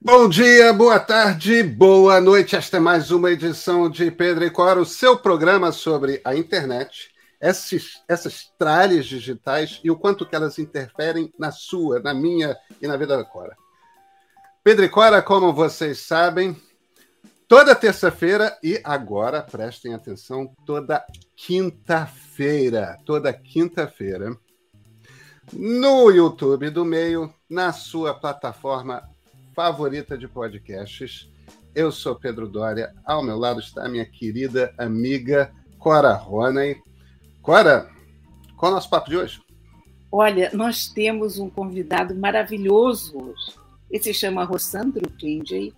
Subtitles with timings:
[0.00, 2.54] Bom dia, boa tarde, boa noite.
[2.54, 7.12] Esta é mais uma edição de Pedro e Cora, o seu programa sobre a internet,
[7.40, 12.86] esses, essas tralhas digitais e o quanto que elas interferem na sua, na minha e
[12.86, 13.56] na vida da Cora.
[14.62, 16.54] Pedro e Cora, como vocês sabem,
[17.48, 21.04] toda terça-feira e agora, prestem atenção, toda
[21.34, 24.36] quinta-feira, toda quinta-feira,
[25.52, 29.02] no YouTube do Meio, na sua plataforma
[29.56, 31.30] favorita de podcasts.
[31.74, 36.76] Eu sou Pedro Dória, ao meu lado está a minha querida amiga Cora Roney.
[37.40, 37.90] Cora,
[38.54, 39.40] qual é o nosso papo de hoje?
[40.12, 43.56] Olha, nós temos um convidado maravilhoso hoje.
[43.90, 45.72] Ele se chama Rossandro Klinge.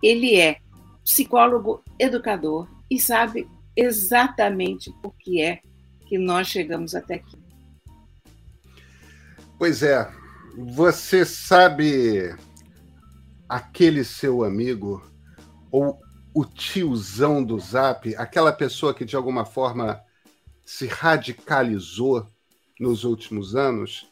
[0.00, 0.58] Ele é
[1.02, 5.60] psicólogo, educador e sabe exatamente por que é
[6.06, 7.36] que nós chegamos até aqui.
[9.58, 10.08] Pois é,
[10.56, 12.32] você sabe
[13.48, 15.02] aquele seu amigo
[15.70, 16.00] ou
[16.34, 20.02] o tiozão do Zap, aquela pessoa que de alguma forma
[20.64, 22.26] se radicalizou
[22.78, 24.06] nos últimos anos?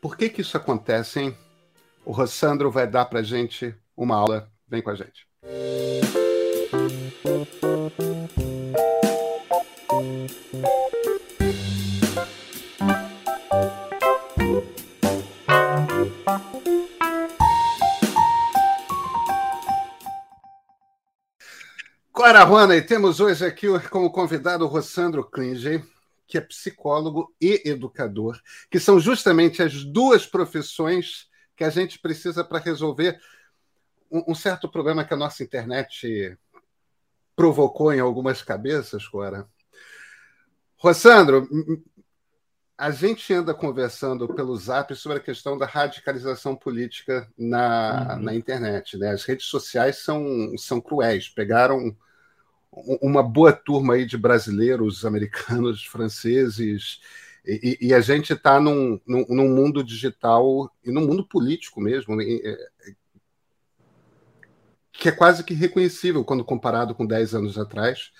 [0.00, 1.36] Por que que isso acontece, hein?
[2.04, 4.50] O Rossandro vai dar para gente uma aula.
[4.68, 5.26] Vem com a gente.
[22.26, 25.80] Clara Rona, e temos hoje aqui como convidado o Rossandro Klinge,
[26.26, 28.36] que é psicólogo e educador,
[28.68, 33.20] que são justamente as duas profissões que a gente precisa para resolver
[34.10, 36.36] um, um, certo problema que a nossa internet
[37.36, 39.46] provocou em algumas cabeças, Cora.
[40.78, 41.48] Rossandro,
[42.76, 48.22] a gente anda conversando pelo Zap sobre a questão da radicalização política na, uhum.
[48.24, 48.98] na internet.
[48.98, 49.10] Né?
[49.10, 51.96] As redes sociais são, são cruéis, pegaram
[52.72, 57.00] uma boa turma aí de brasileiros, americanos, franceses,
[57.46, 62.20] e, e a gente está num, num, num, mundo digital e num mundo político mesmo,
[62.20, 62.66] é,
[64.92, 68.10] que é quase que reconhecível quando comparado com 10 anos atrás.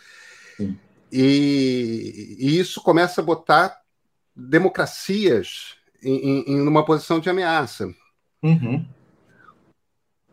[1.10, 3.81] E, e, isso começa a botar
[4.34, 7.93] democracias em, em, em uma posição de ameaça.
[8.43, 8.87] Uhum.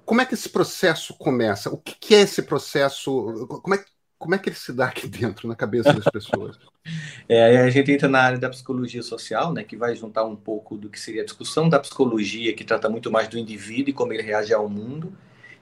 [0.06, 1.70] Como é que esse processo começa?
[1.70, 3.48] O que, que é esse processo?
[3.64, 3.84] Como é,
[4.24, 6.58] como é que ele se dá aqui dentro, na cabeça das pessoas?
[7.28, 10.78] é, a gente entra na área da psicologia social, né, que vai juntar um pouco
[10.78, 14.14] do que seria a discussão da psicologia, que trata muito mais do indivíduo e como
[14.14, 15.12] ele reage ao mundo,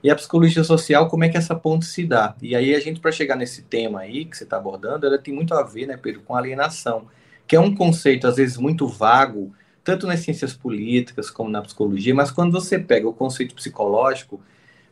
[0.04, 2.36] e a psicologia social, como é que essa ponte se dá.
[2.40, 5.34] E aí a gente, para chegar nesse tema aí que você está abordando, ela tem
[5.34, 7.08] muito a ver, né, Pedro, com alienação,
[7.48, 12.14] que é um conceito, às vezes, muito vago, tanto nas ciências políticas como na psicologia,
[12.14, 14.40] mas quando você pega o conceito psicológico,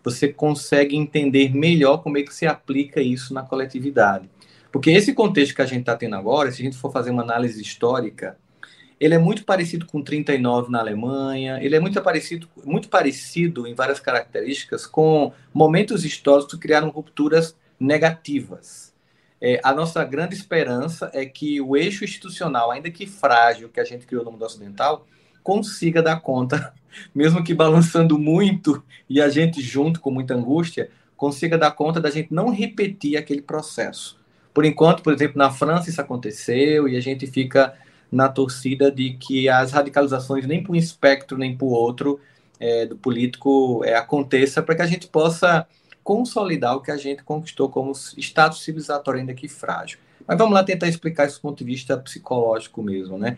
[0.03, 4.29] você consegue entender melhor como é que se aplica isso na coletividade.
[4.71, 7.23] Porque esse contexto que a gente está tendo agora, se a gente for fazer uma
[7.23, 8.37] análise histórica,
[8.99, 13.73] ele é muito parecido com 39 na Alemanha, ele é muito parecido, muito parecido em
[13.73, 18.93] várias características com momentos históricos que criaram rupturas negativas.
[19.41, 23.85] É, a nossa grande esperança é que o eixo institucional, ainda que frágil, que a
[23.85, 25.07] gente criou no mundo ocidental,
[25.43, 26.73] consiga dar conta,
[27.13, 32.09] mesmo que balançando muito e a gente junto com muita angústia, consiga dar conta da
[32.09, 34.17] gente não repetir aquele processo.
[34.53, 37.73] Por enquanto, por exemplo, na França isso aconteceu e a gente fica
[38.11, 42.19] na torcida de que as radicalizações nem para um espectro nem para o outro
[42.59, 45.67] é, do político é, aconteça para que a gente possa
[46.03, 49.99] consolidar o que a gente conquistou como status civilizatório ainda que frágil.
[50.27, 53.37] Mas vamos lá tentar explicar esse ponto de vista psicológico mesmo, né?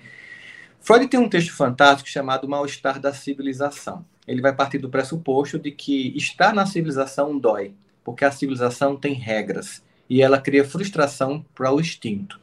[0.83, 4.03] Freud tem um texto fantástico chamado Mal-Estar da Civilização.
[4.27, 9.13] Ele vai partir do pressuposto de que estar na civilização dói, porque a civilização tem
[9.13, 12.41] regras e ela cria frustração para o instinto.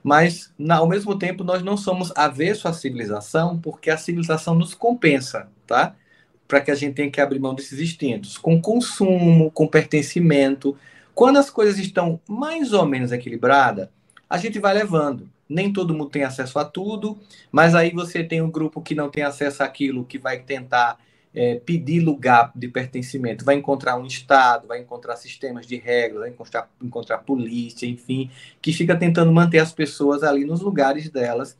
[0.00, 5.48] Mas, ao mesmo tempo, nós não somos avesso à civilização, porque a civilização nos compensa,
[5.66, 5.96] tá?
[6.46, 10.78] Para que a gente tenha que abrir mão desses instintos, com consumo, com pertencimento.
[11.12, 13.88] Quando as coisas estão mais ou menos equilibradas,
[14.30, 17.18] a gente vai levando nem todo mundo tem acesso a tudo,
[17.50, 20.98] mas aí você tem um grupo que não tem acesso àquilo, que vai tentar
[21.36, 26.30] é, pedir lugar de pertencimento, vai encontrar um Estado, vai encontrar sistemas de regras, vai
[26.30, 31.56] encontrar, encontrar polícia, enfim, que fica tentando manter as pessoas ali nos lugares delas.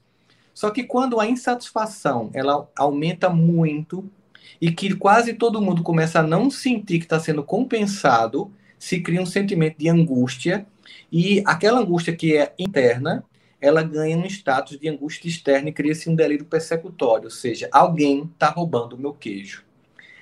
[0.55, 4.11] Só que quando a insatisfação ela aumenta muito
[4.59, 9.21] e que quase todo mundo começa a não sentir que está sendo compensado, se cria
[9.21, 10.67] um sentimento de angústia
[11.13, 13.23] e aquela angústia que é interna
[13.61, 18.25] ela ganha um status de angústia externa e cria-se um delírio persecutório, ou seja, alguém
[18.25, 19.65] está roubando o meu queijo.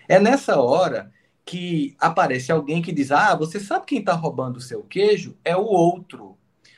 [0.08, 1.10] É nessa hora
[1.44, 5.36] que aparece alguém que diz: Ah, você sabe quem está roubando o seu queijo?
[5.44, 6.36] É o outro.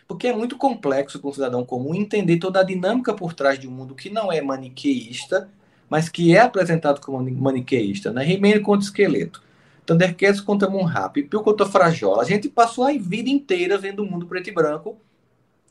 [0.09, 3.67] Porque é muito complexo para um cidadão comum entender toda a dinâmica por trás de
[3.67, 5.51] um mundo que não é maniqueísta,
[5.89, 8.13] mas que é apresentado como maniqueísta.
[8.13, 8.33] Né?
[8.33, 9.43] He-Man contra esqueleto.
[9.85, 12.23] Thundercats contra Monrap, contra Frajola.
[12.23, 14.97] A gente passou a vida inteira vendo o mundo preto e branco.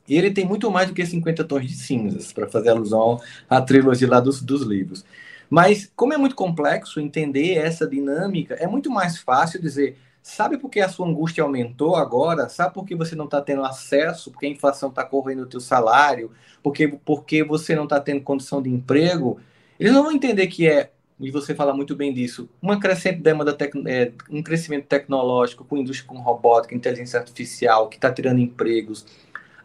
[0.08, 3.20] E ele tem muito mais do que 50 tons de cinzas, para fazer alusão
[3.50, 5.04] à trilogia lá dos, dos livros.
[5.50, 10.70] Mas, como é muito complexo entender essa dinâmica, é muito mais fácil dizer: sabe por
[10.70, 12.50] que a sua angústia aumentou agora?
[12.50, 14.32] Sabe por que você não está tendo acesso?
[14.32, 16.32] Porque a inflação está correndo o teu salário?
[16.64, 19.40] Porque, porque você não está tendo condição de emprego?
[19.80, 23.56] Eles não vão entender que é e você fala muito bem disso, uma crescente demanda,
[23.88, 29.06] é, um crescimento tecnológico com indústria com robótica, inteligência artificial, que está tirando empregos,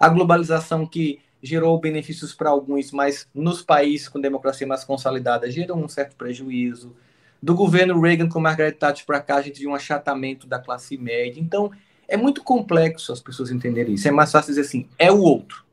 [0.00, 5.76] a globalização que gerou benefícios para alguns, mas nos países com democracia mais consolidada gerou
[5.76, 6.96] um certo prejuízo.
[7.42, 10.96] Do governo Reagan com Margaret Thatcher para cá, a gente viu um achatamento da classe
[10.96, 11.40] média.
[11.40, 11.70] Então,
[12.08, 14.08] é muito complexo as pessoas entenderem isso.
[14.08, 15.64] É mais fácil dizer assim, é o outro.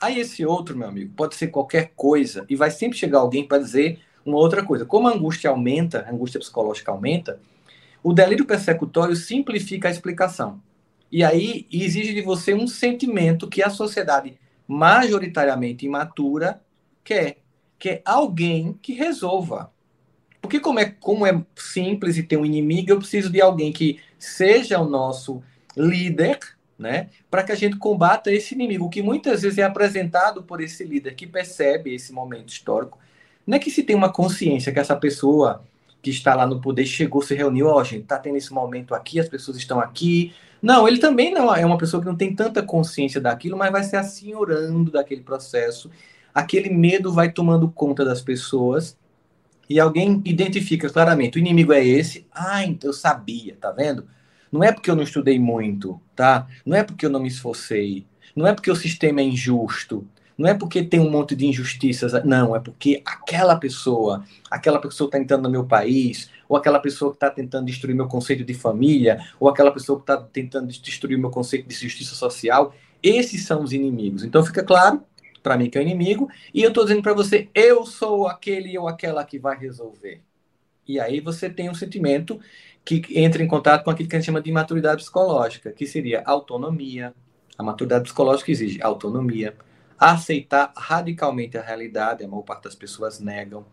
[0.00, 3.58] Aí esse outro, meu amigo, pode ser qualquer coisa e vai sempre chegar alguém para
[3.58, 4.84] dizer uma outra coisa.
[4.84, 7.40] Como a angústia aumenta, a angústia psicológica aumenta,
[8.02, 10.60] o delírio persecutório simplifica a explicação.
[11.12, 16.62] E aí exige de você um sentimento que a sociedade majoritariamente imatura
[17.04, 17.38] quer,
[17.78, 19.70] que é alguém que resolva.
[20.40, 24.00] Porque como é, como é simples e tem um inimigo, eu preciso de alguém que
[24.18, 25.42] seja o nosso
[25.76, 26.38] líder,
[26.78, 30.82] né, para que a gente combata esse inimigo, que muitas vezes é apresentado por esse
[30.82, 32.98] líder que percebe esse momento histórico
[33.46, 35.64] não é que se tem uma consciência que essa pessoa
[36.02, 38.94] que está lá no poder chegou, se reuniu, ó, oh, gente, tá tendo esse momento
[38.94, 40.34] aqui, as pessoas estão aqui.
[40.60, 43.84] Não, ele também não é uma pessoa que não tem tanta consciência daquilo, mas vai
[43.84, 45.90] se assenhorando daquele processo.
[46.34, 48.98] Aquele medo vai tomando conta das pessoas
[49.68, 52.26] e alguém identifica claramente, o inimigo é esse.
[52.32, 54.06] Ah, então eu sabia, tá vendo?
[54.50, 56.46] Não é porque eu não estudei muito, tá?
[56.66, 58.06] Não é porque eu não me esforcei.
[58.34, 60.06] Não é porque o sistema é injusto.
[60.36, 65.08] Não é porque tem um monte de injustiças, não, é porque aquela pessoa, aquela pessoa
[65.08, 68.54] está entrando no meu país, ou aquela pessoa que está tentando destruir meu conceito de
[68.54, 73.62] família, ou aquela pessoa que está tentando destruir meu conceito de justiça social, esses são
[73.62, 74.24] os inimigos.
[74.24, 75.02] Então fica claro
[75.42, 78.78] para mim que é o inimigo, e eu estou dizendo para você, eu sou aquele
[78.78, 80.20] ou aquela que vai resolver.
[80.86, 82.40] E aí você tem um sentimento
[82.84, 86.22] que entra em contato com aquilo que a gente chama de maturidade psicológica, que seria
[86.24, 87.14] autonomia.
[87.56, 89.54] A maturidade psicológica exige autonomia,
[90.02, 93.64] aceitar radicalmente a realidade, a maior parte das pessoas negam.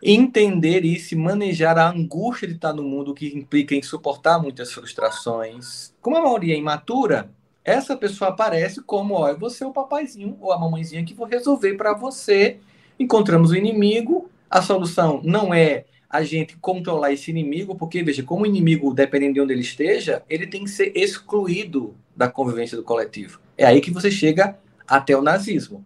[0.00, 4.72] Entender isso e manejar a angústia de estar no mundo, que implica em suportar muitas
[4.72, 5.92] frustrações.
[6.00, 7.30] Como a maioria é imatura,
[7.64, 11.26] essa pessoa aparece como: ó, eu vou ser o papaizinho ou a mamãezinha que vou
[11.26, 12.58] resolver para você.
[13.00, 18.44] Encontramos o inimigo, a solução não é a gente controlar esse inimigo, porque, veja, como
[18.44, 22.84] o inimigo, dependendo de onde ele esteja, ele tem que ser excluído da convivência do
[22.84, 23.40] coletivo.
[23.58, 25.84] É aí que você chega até o nazismo.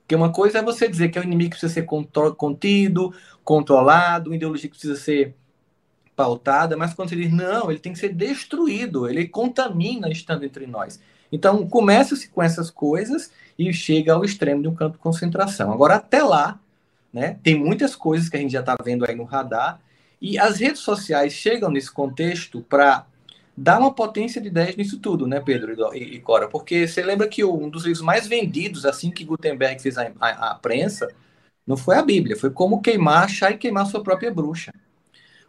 [0.00, 1.86] Porque uma coisa é você dizer que é um inimigo que precisa ser
[2.36, 3.12] contido,
[3.44, 5.34] controlado, uma ideologia que precisa ser
[6.16, 10.66] pautada, mas quando você diz não, ele tem que ser destruído, ele contamina estando entre
[10.66, 11.00] nós.
[11.30, 15.70] Então, começa-se com essas coisas e chega ao extremo de um campo de concentração.
[15.70, 16.58] Agora, até lá,
[17.12, 19.80] né, tem muitas coisas que a gente já está vendo aí no radar,
[20.20, 23.06] e as redes sociais chegam nesse contexto para
[23.60, 26.48] dá uma potência de 10 nisso tudo, né, Pedro e, Cora?
[26.48, 30.50] Porque você lembra que um dos livros mais vendidos, assim que Gutenberg fez a, a,
[30.50, 31.08] a prensa,
[31.66, 34.72] não foi a Bíblia, foi como queimar, achar e queimar sua própria bruxa.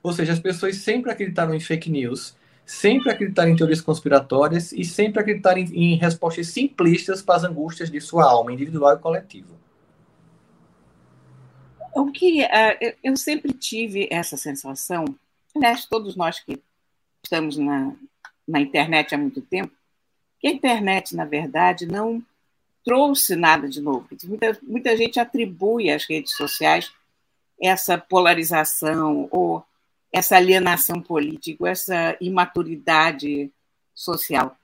[0.01, 2.35] Ou seja, as pessoas sempre acreditaram em fake news,
[2.65, 7.91] sempre acreditaram em teorias conspiratórias e sempre acreditaram em, em respostas simplistas para as angústias
[7.91, 9.59] de sua alma, individual e coletiva.
[11.93, 15.05] O que uh, eu sempre tive essa sensação,
[15.55, 16.59] aliás, todos nós que
[17.29, 17.93] estamos na,
[18.47, 19.71] na internet há muito tempo,
[20.39, 22.23] que a internet, na verdade, não
[22.83, 24.07] trouxe nada de novo.
[24.23, 26.91] Muita, muita gente atribui às redes sociais
[27.61, 29.63] essa polarização ou
[30.11, 33.51] essa alienação política, essa imaturidade
[33.93, 34.57] social.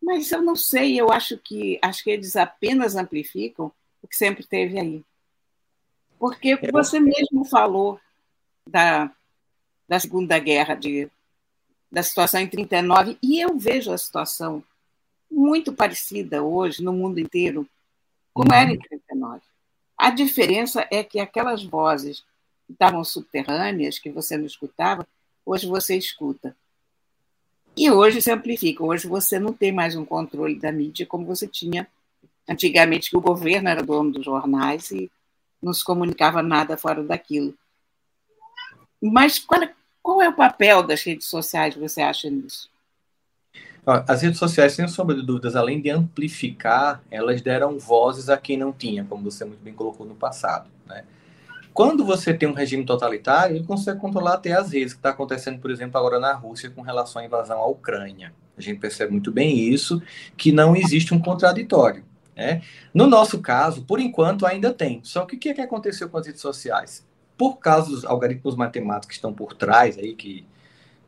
[0.00, 4.78] Mas eu não sei, eu acho que as redes apenas amplificam o que sempre teve
[4.78, 5.02] aí.
[6.18, 7.98] Porque você mesmo falou
[8.68, 9.10] da,
[9.88, 11.10] da Segunda Guerra de
[11.94, 14.64] da situação em 39, e eu vejo a situação
[15.30, 17.68] muito parecida hoje no mundo inteiro,
[18.32, 18.58] como uhum.
[18.58, 19.40] era em 39.
[19.96, 22.24] A diferença é que aquelas vozes
[22.66, 25.06] que estavam subterrâneas, que você não escutava,
[25.46, 26.56] hoje você escuta.
[27.76, 28.82] E hoje se amplifica.
[28.82, 31.86] Hoje você não tem mais um controle da mídia como você tinha
[32.48, 35.08] antigamente, que o governo era dono dos jornais e
[35.62, 37.54] não se comunicava nada fora daquilo.
[39.00, 39.60] Mas qual,
[40.04, 42.68] qual é o papel das redes sociais, você acha nisso?
[43.86, 48.58] As redes sociais, sem sombra de dúvidas, além de amplificar, elas deram vozes a quem
[48.58, 50.68] não tinha, como você muito bem colocou no passado.
[50.86, 51.04] Né?
[51.72, 55.58] Quando você tem um regime totalitário, ele consegue controlar até as redes, que está acontecendo,
[55.58, 58.34] por exemplo, agora na Rússia com relação à invasão à Ucrânia.
[58.58, 60.02] A gente percebe muito bem isso,
[60.36, 62.04] que não existe um contraditório.
[62.36, 62.60] Né?
[62.92, 65.00] No nosso caso, por enquanto, ainda tem.
[65.02, 67.04] Só que o que, é que aconteceu com as redes sociais?
[67.36, 70.46] Por causa dos algoritmos matemáticos que estão por trás, aí, que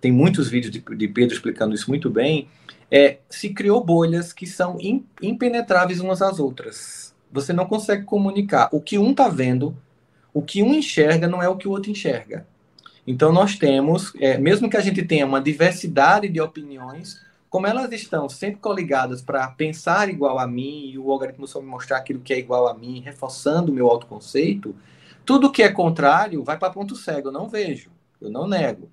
[0.00, 2.48] tem muitos vídeos de, de Pedro explicando isso muito bem,
[2.90, 7.14] é, se criou bolhas que são in, impenetráveis umas às outras.
[7.32, 8.68] Você não consegue comunicar.
[8.72, 9.76] O que um está vendo,
[10.32, 12.46] o que um enxerga não é o que o outro enxerga.
[13.06, 17.92] Então nós temos, é, mesmo que a gente tenha uma diversidade de opiniões, como elas
[17.92, 22.20] estão sempre coligadas para pensar igual a mim e o algoritmo só me mostrar aquilo
[22.20, 24.74] que é igual a mim, reforçando o meu autoconceito,
[25.26, 27.90] tudo que é contrário vai para ponto cego, eu não vejo,
[28.20, 28.88] eu não nego.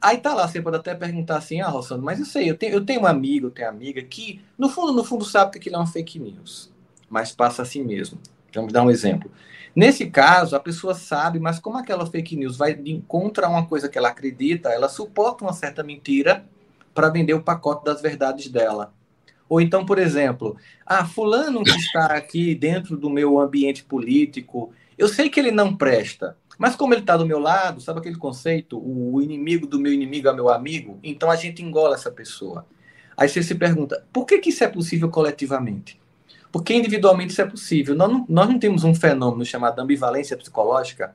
[0.00, 2.72] Aí tá lá, você pode até perguntar assim, ah, Rossano, mas eu sei, eu tenho,
[2.72, 5.76] eu tenho um amigo, eu tenho amiga que, no fundo, no fundo, sabe que aquilo
[5.76, 6.72] é uma fake news,
[7.08, 8.18] mas passa assim mesmo.
[8.54, 9.30] Vamos dar um exemplo.
[9.74, 13.98] Nesse caso, a pessoa sabe, mas como aquela fake news vai a uma coisa que
[13.98, 16.44] ela acredita, ela suporta uma certa mentira
[16.94, 18.94] para vender o pacote das verdades dela.
[19.48, 25.08] Ou então, por exemplo, ah, fulano que está aqui dentro do meu ambiente político, eu
[25.08, 28.80] sei que ele não presta, mas como ele está do meu lado, sabe aquele conceito?
[28.82, 30.98] O inimigo do meu inimigo é meu amigo?
[31.02, 32.66] Então a gente engola essa pessoa.
[33.16, 36.00] Aí você se pergunta, por que, que isso é possível coletivamente?
[36.50, 37.94] Porque individualmente isso é possível.
[37.94, 41.14] Nós não, nós não temos um fenômeno chamado ambivalência psicológica,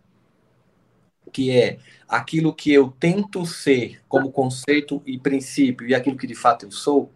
[1.31, 6.35] que é aquilo que eu tento ser como conceito e princípio e aquilo que de
[6.35, 7.11] fato eu sou.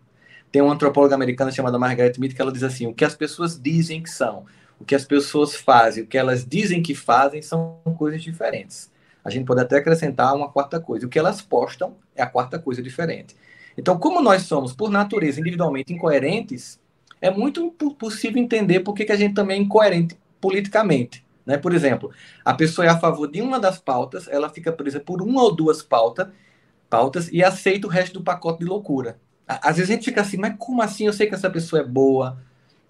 [0.52, 3.60] Tem uma antropóloga americana chamada Margaret Mead que ela diz assim: o que as pessoas
[3.62, 4.46] dizem que são
[4.80, 8.92] o que as pessoas fazem, o que elas dizem que fazem são coisas diferentes.
[9.24, 11.08] A gente pode até acrescentar uma quarta coisa.
[11.08, 13.36] O que elas postam é a quarta coisa diferente.
[13.78, 16.80] Então, como nós somos, por natureza, individualmente incoerentes,
[17.20, 21.26] é muito possível entender por que, a gente também é incoerente politicamente.
[21.46, 21.58] Né?
[21.58, 22.12] Por exemplo,
[22.44, 25.56] a pessoa é a favor de uma das pautas, ela fica presa por uma ou
[25.56, 26.28] duas pautas,
[26.90, 29.20] pautas e aceita o resto do pacote de loucura.
[29.48, 31.86] Às vezes a gente fica assim, mas como assim eu sei que essa pessoa é
[31.86, 32.38] boa,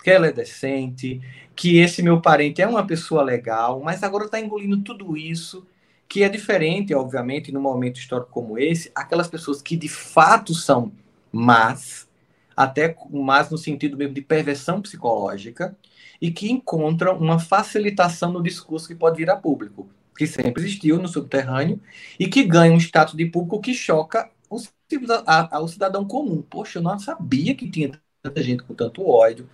[0.05, 1.19] que ela é decente,
[1.55, 5.65] que esse meu parente é uma pessoa legal, mas agora está engolindo tudo isso,
[6.07, 10.91] que é diferente, obviamente, num momento histórico como esse, aquelas pessoas que de fato são
[11.31, 12.07] más,
[12.55, 15.75] até mais no sentido mesmo de perversão psicológica,
[16.21, 21.01] e que encontram uma facilitação no discurso que pode vir a público, que sempre existiu
[21.01, 21.81] no subterrâneo,
[22.19, 26.43] e que ganha um status de público que choca o cidadão comum.
[26.47, 27.89] Poxa, eu não sabia que tinha
[28.21, 29.49] tanta gente com tanto ódio,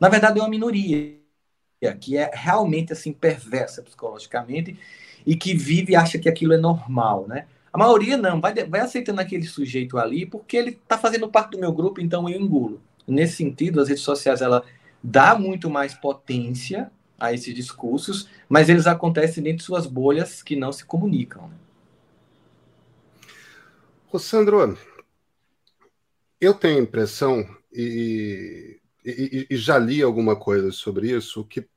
[0.00, 1.18] na verdade, é uma minoria
[2.00, 4.78] que é realmente assim perversa psicologicamente
[5.26, 7.46] e que vive e acha que aquilo é normal, né?
[7.72, 11.58] A maioria não, vai, vai aceitando aquele sujeito ali porque ele está fazendo parte do
[11.58, 12.80] meu grupo, então eu engulo.
[13.06, 14.64] Nesse sentido, as redes sociais ela
[15.02, 20.56] dá muito mais potência a esses discursos, mas eles acontecem dentro de suas bolhas que
[20.56, 21.48] não se comunicam.
[21.48, 21.56] Né?
[24.06, 24.78] Rossandro,
[26.40, 31.68] eu tenho a impressão, e e, e, já li alguma coisa sobre isso, que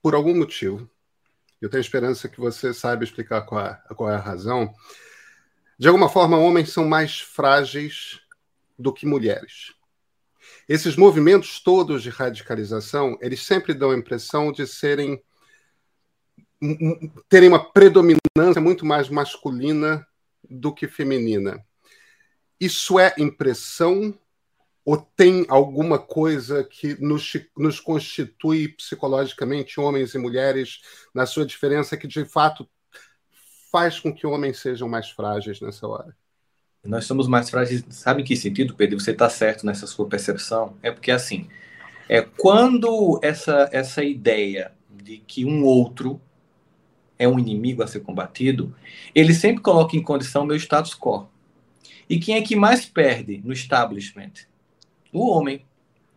[0.00, 0.88] por algum motivo,
[1.60, 4.72] eu tenho esperança que você saiba explicar qual é, qual é a razão,
[5.78, 8.20] de alguma forma, homens são mais frágeis
[8.78, 9.72] do que mulheres.
[10.68, 15.20] Esses movimentos todos de radicalização, eles sempre dão a impressão de serem
[17.28, 20.06] terem uma predominância muito mais masculina
[20.48, 21.60] do que feminina.
[22.60, 24.16] Isso é impressão
[24.84, 30.80] ou tem alguma coisa que nos, nos constitui psicologicamente homens e mulheres
[31.14, 32.68] na sua diferença que de fato
[33.70, 36.16] faz com que homens sejam mais frágeis nessa hora?
[36.84, 38.98] Nós somos mais frágeis, sabe em que sentido, Pedro?
[38.98, 40.76] Você está certo nessa sua percepção?
[40.82, 41.48] É porque assim,
[42.08, 46.20] é quando essa essa ideia de que um outro
[47.16, 48.74] é um inimigo a ser combatido,
[49.14, 51.28] ele sempre coloca em condição meu status quo.
[52.10, 54.32] E quem é que mais perde no establishment?
[55.12, 55.64] O homem,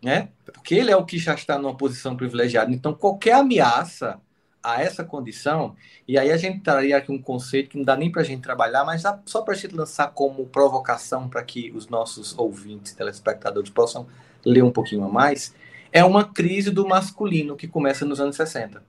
[0.02, 0.30] né?
[0.46, 2.72] Porque ele é o que já está numa posição privilegiada.
[2.72, 4.20] Então, qualquer ameaça
[4.64, 5.76] a essa condição,
[6.08, 8.42] e aí a gente traria aqui um conceito que não dá nem para a gente
[8.42, 13.70] trabalhar, mas só para a gente lançar como provocação para que os nossos ouvintes, telespectadores
[13.70, 14.08] possam
[14.44, 15.54] ler um pouquinho a mais,
[15.92, 18.84] é uma crise do masculino que começa nos anos 60.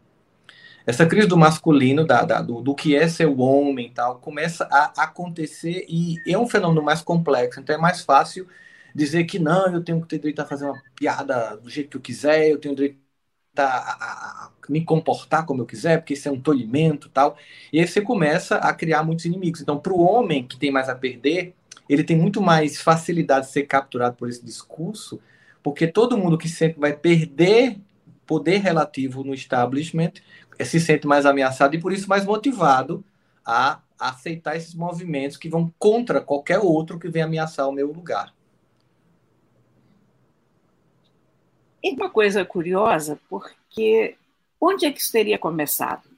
[0.86, 4.16] Essa crise do masculino, da, da do, do, que é ser o homem e tal,
[4.16, 8.46] começa a acontecer e é um fenômeno mais complexo, então é mais fácil
[8.96, 11.96] dizer que não, eu tenho que ter direito a fazer uma piada do jeito que
[11.98, 12.98] eu quiser, eu tenho direito
[13.58, 17.36] a, a, me comportar como eu quiser, porque isso é um tolhimento tal.
[17.72, 19.60] E aí você começa a criar muitos inimigos.
[19.60, 21.54] Então, para o homem que tem mais a perder,
[21.88, 25.20] ele tem muito mais facilidade de ser capturado por esse discurso,
[25.62, 27.78] porque todo mundo que sempre vai perder
[28.26, 30.12] poder relativo no establishment
[30.64, 33.04] se sente mais ameaçado e por isso mais motivado
[33.44, 38.34] a aceitar esses movimentos que vão contra qualquer outro que venha ameaçar o meu lugar.
[41.82, 44.16] E uma coisa curiosa, porque
[44.60, 46.08] onde é que isso teria começado?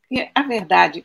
[0.00, 1.04] Porque a verdade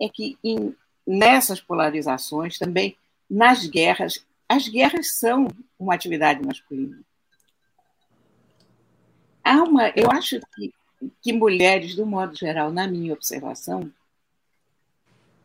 [0.00, 0.74] é que em,
[1.06, 2.96] nessas polarizações também,
[3.28, 5.48] nas guerras, as guerras são
[5.78, 7.00] uma atividade masculina.
[9.42, 10.72] Há uma, eu acho que,
[11.20, 13.92] que mulheres, do modo geral, na minha observação,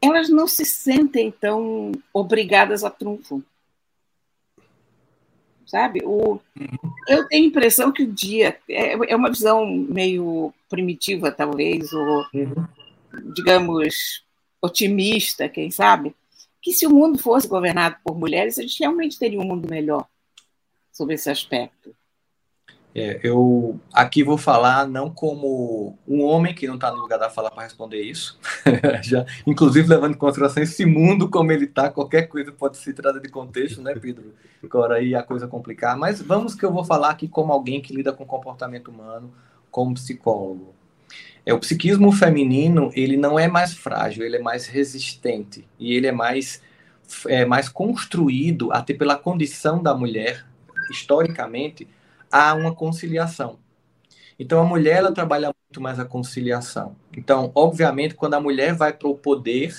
[0.02, 3.44] elas não se sentem tão obrigadas a trunfo.
[5.70, 6.02] Sabe?
[6.04, 6.40] O,
[7.08, 12.26] eu tenho a impressão que o dia é, é uma visão meio primitiva, talvez, ou,
[12.34, 12.66] uhum.
[13.36, 14.26] digamos,
[14.60, 16.16] otimista, quem sabe,
[16.60, 20.08] que se o mundo fosse governado por mulheres, a gente realmente teria um mundo melhor
[20.92, 21.96] sobre esse aspecto.
[22.94, 27.30] É, eu aqui vou falar não como um homem que não está no lugar da
[27.30, 28.40] fala para responder isso,
[29.04, 33.20] já, inclusive levando em consideração esse mundo como ele está, qualquer coisa pode ser tirada
[33.20, 34.34] de contexto, né, Pedro?
[34.64, 35.96] Agora aí a coisa complicar.
[35.98, 39.32] Mas vamos que eu vou falar aqui como alguém que lida com comportamento humano,
[39.70, 40.74] como psicólogo.
[41.46, 46.08] É, o psiquismo feminino ele não é mais frágil, ele é mais resistente e ele
[46.08, 46.62] é mais
[47.28, 50.46] é mais construído até pela condição da mulher
[50.92, 51.88] historicamente
[52.32, 53.60] há uma conciliação.
[54.40, 56.96] Então, a mulher ela trabalha muito mais a conciliação.
[57.16, 59.76] Então, obviamente, quando a mulher vai para o poder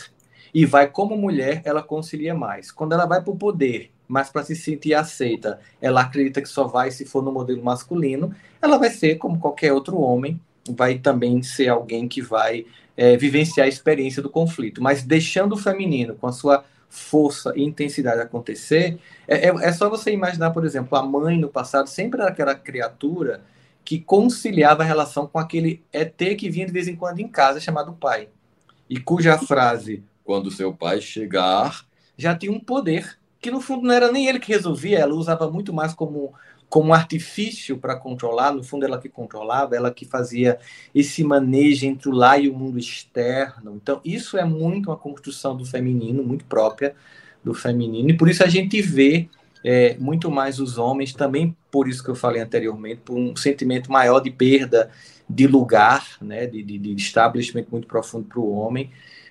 [0.52, 2.70] e vai como mulher, ela concilia mais.
[2.70, 6.66] Quando ela vai para o poder, mas para se sentir aceita, ela acredita que só
[6.66, 11.42] vai se for no modelo masculino, ela vai ser como qualquer outro homem, vai também
[11.42, 12.66] ser alguém que vai
[12.96, 17.62] é, vivenciar a experiência do conflito, mas deixando o feminino com a sua força e
[17.62, 22.20] intensidade acontecer, é, é, é, só você imaginar, por exemplo, a mãe no passado sempre
[22.20, 23.42] era aquela criatura
[23.84, 27.60] que conciliava a relação com aquele ET que vinha de vez em quando em casa,
[27.60, 28.28] chamado pai.
[28.88, 33.94] E cuja frase, quando seu pai chegar, já tinha um poder, que no fundo não
[33.94, 36.34] era nem ele que resolvia, ela usava muito mais como
[36.70, 40.56] como artifício para controlar, no fundo ela que controlava, ela que fazia
[40.94, 43.74] esse manejo entre o lá e o mundo externo.
[43.74, 46.94] Então, isso é muito uma construção do feminino, muito própria
[47.42, 49.28] do feminino, e por isso a gente vê
[49.64, 53.90] é, muito mais os homens, também por isso que eu falei anteriormente, por um sentimento
[53.90, 54.90] maior de perda
[55.28, 58.90] de lugar, né, de, de, de establishment muito profundo para o homem.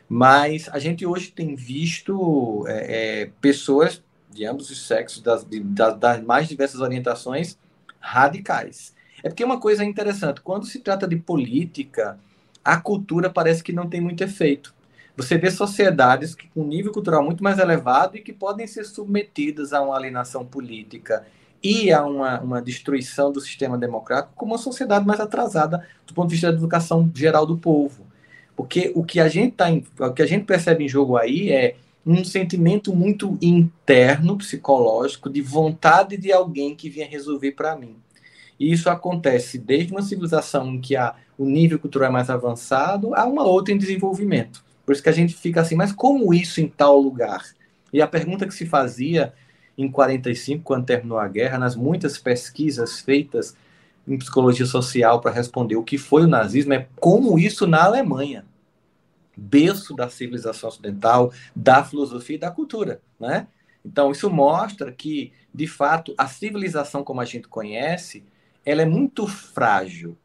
[0.10, 5.60] Mas a gente hoje tem visto é, é, pessoas de ambos os sexos, das, de,
[5.60, 7.58] das, das mais diversas orientações
[8.00, 8.94] radicais.
[9.24, 12.18] É porque uma coisa interessante, quando se trata de política,
[12.64, 14.74] a cultura parece que não tem muito efeito.
[15.18, 18.86] Você vê sociedades que, com um nível cultural muito mais elevado e que podem ser
[18.86, 21.26] submetidas a uma alienação política
[21.62, 26.30] e a uma, uma destruição do sistema democrático como uma sociedade mais atrasada do ponto
[26.30, 28.08] de vista da educação geral do povo.
[28.56, 31.52] Porque o que a gente, tá em, o que a gente percebe em jogo aí
[31.52, 37.96] é um sentimento muito interno, psicológico, de vontade de alguém que venha resolver para mim.
[38.60, 43.16] E isso acontece desde uma civilização em que há, o nível cultural é mais avançado
[43.16, 44.64] a uma outra em desenvolvimento.
[44.86, 47.44] Por isso que a gente fica assim, mas como isso em tal lugar?
[47.94, 49.34] E a pergunta que se fazia
[49.78, 53.56] em 45, quando terminou a guerra, nas muitas pesquisas feitas
[54.06, 58.44] em psicologia social para responder o que foi o nazismo, é como isso na Alemanha
[59.40, 63.48] berço da civilização ocidental, da filosofia e da cultura, né?
[63.84, 68.24] Então, isso mostra que, de fato, a civilização como a gente conhece,
[68.66, 70.18] ela é muito frágil,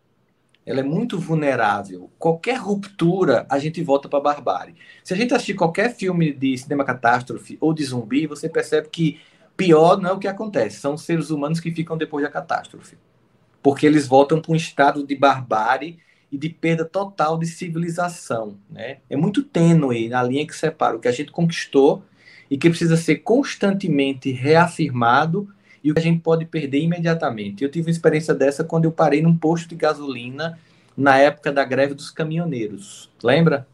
[0.67, 2.11] ela é muito vulnerável.
[2.19, 4.75] Qualquer ruptura, a gente volta para a barbárie.
[5.03, 9.21] Se a gente assistir qualquer filme de cinema catástrofe ou de zumbi, você percebe que
[9.57, 12.97] pior não é o que acontece, são os seres humanos que ficam depois da catástrofe.
[13.63, 15.99] Porque eles voltam para um estado de barbárie
[16.35, 18.57] e de perda total de civilização.
[18.69, 18.97] Né?
[19.09, 22.03] É muito tênue na linha que separa o que a gente conquistou
[22.51, 25.49] e que precisa ser constantemente reafirmado
[25.83, 27.63] e o que a gente pode perder imediatamente.
[27.63, 30.59] Eu tive uma experiência dessa quando eu parei num posto de gasolina
[30.97, 33.09] na época da greve dos caminhoneiros.
[33.23, 33.65] Lembra?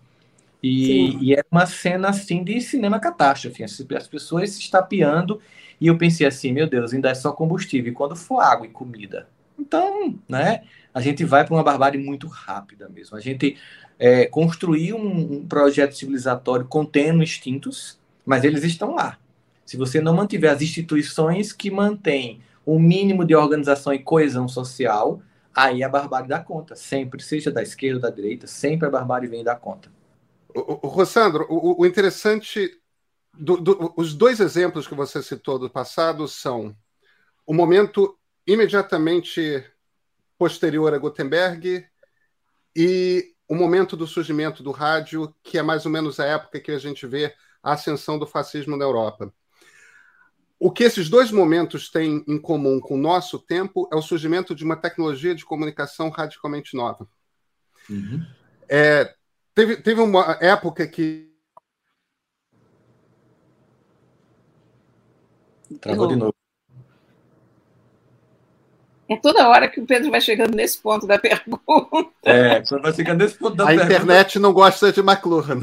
[0.63, 3.65] E, e era uma cena assim de cinema catástrofe.
[3.65, 5.41] As pessoas se estapeando
[5.81, 7.91] e eu pensei assim, meu Deus, ainda é só combustível.
[7.91, 9.27] E quando for água e comida?
[9.61, 10.63] Então, né?
[10.93, 13.17] a gente vai para uma barbárie muito rápida mesmo.
[13.17, 13.57] A gente
[13.99, 19.19] é, construiu um, um, projeto civilizatório contendo instintos, mas eles estão lá.
[19.65, 24.49] Se você não mantiver as instituições que mantêm o um mínimo de organização e coesão
[24.49, 25.23] social,
[25.55, 26.75] aí a barbárie dá conta.
[26.75, 29.91] Sempre, seja da esquerda ou da direita, sempre a barbárie vem dar conta.
[30.55, 32.77] O, o, Rossandro, o, o interessante.
[33.33, 36.75] Do, do, os dois exemplos que você citou do passado são
[37.47, 38.19] o momento
[38.53, 39.65] imediatamente
[40.37, 41.87] posterior a Gutenberg
[42.75, 46.73] e o momento do surgimento do rádio, que é mais ou menos a época que
[46.73, 49.33] a gente vê a ascensão do fascismo na Europa.
[50.59, 54.53] O que esses dois momentos têm em comum com o nosso tempo é o surgimento
[54.53, 57.09] de uma tecnologia de comunicação radicalmente nova.
[57.89, 58.27] Uhum.
[58.69, 59.15] É,
[59.55, 61.31] teve, teve uma época que.
[65.81, 66.40] Travou de novo.
[69.11, 72.13] É toda hora que o Pedro vai chegando nesse ponto da pergunta.
[72.23, 73.83] É, quando vai chegando nesse ponto da a pergunta.
[73.83, 75.63] A internet não gosta de McLuhan.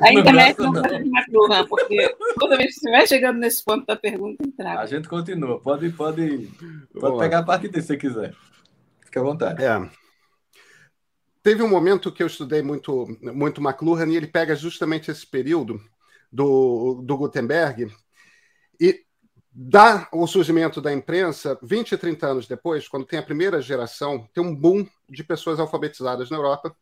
[0.00, 3.84] A internet não, gosta de McLuhan, porque toda vez que você vai chegando nesse ponto
[3.84, 4.80] da pergunta, entra.
[4.80, 5.60] A gente continua.
[5.60, 6.48] Pode, pode,
[6.98, 8.34] pode pegar a parte desse se quiser.
[9.04, 9.62] Fique à vontade.
[9.62, 9.90] É.
[11.42, 15.78] Teve um momento que eu estudei muito, muito McLuhan e ele pega justamente esse período
[16.32, 17.92] do, do Gutenberg
[18.80, 19.05] e
[19.58, 24.28] dá o surgimento da imprensa, 20 e 30 anos depois, quando tem a primeira geração,
[24.34, 26.76] tem um boom de pessoas alfabetizadas na Europa,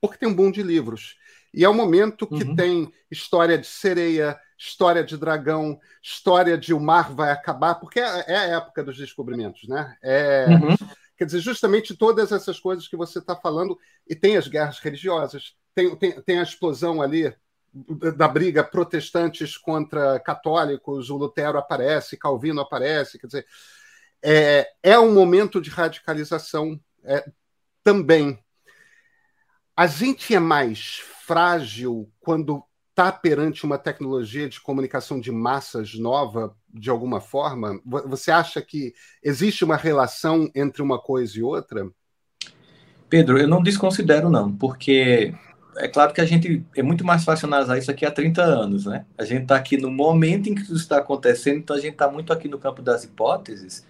[0.00, 1.16] porque tem um boom de livros.
[1.52, 2.56] E é o momento que uhum.
[2.56, 8.24] tem história de sereia, história de dragão, história de o mar vai acabar, porque é,
[8.26, 9.94] é a época dos descobrimentos, né?
[10.02, 10.74] É, uhum.
[11.18, 15.54] Quer dizer, justamente todas essas coisas que você está falando, e tem as guerras religiosas,
[15.74, 17.34] tem, tem, tem a explosão ali
[18.16, 23.46] da briga protestantes contra católicos, o Lutero aparece, Calvino aparece, quer dizer,
[24.22, 27.24] é, é um momento de radicalização é,
[27.82, 28.38] também.
[29.76, 36.56] A gente é mais frágil quando está perante uma tecnologia de comunicação de massas nova,
[36.72, 37.80] de alguma forma?
[37.84, 41.90] Você acha que existe uma relação entre uma coisa e outra?
[43.08, 45.34] Pedro, eu não desconsidero, não, porque
[45.76, 48.86] é claro que a gente é muito mais fácil analisar isso aqui há 30 anos,
[48.86, 49.04] né?
[49.16, 52.10] A gente está aqui no momento em que isso está acontecendo, então a gente está
[52.10, 53.86] muito aqui no campo das hipóteses,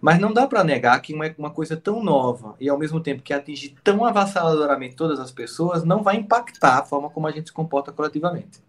[0.00, 3.22] mas não dá para negar que uma, uma coisa tão nova e ao mesmo tempo
[3.22, 7.48] que atinge tão avassaladoramente todas as pessoas não vai impactar a forma como a gente
[7.48, 8.62] se comporta coletivamente.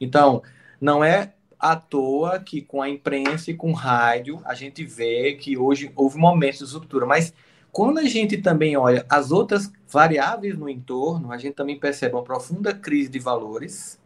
[0.00, 0.42] Então,
[0.80, 5.56] não é à toa que com a imprensa e com rádio a gente vê que
[5.56, 7.32] hoje houve momentos de ruptura, mas
[7.72, 12.22] quando a gente também olha as outras variáveis no entorno, a gente também percebe uma
[12.22, 13.98] profunda crise de valores,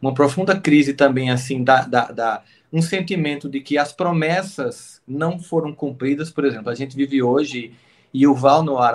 [0.00, 5.38] uma profunda crise também assim da, da, da um sentimento de que as promessas não
[5.38, 6.30] foram cumpridas.
[6.30, 7.74] Por exemplo, a gente vive hoje
[8.14, 8.88] e o Val Noah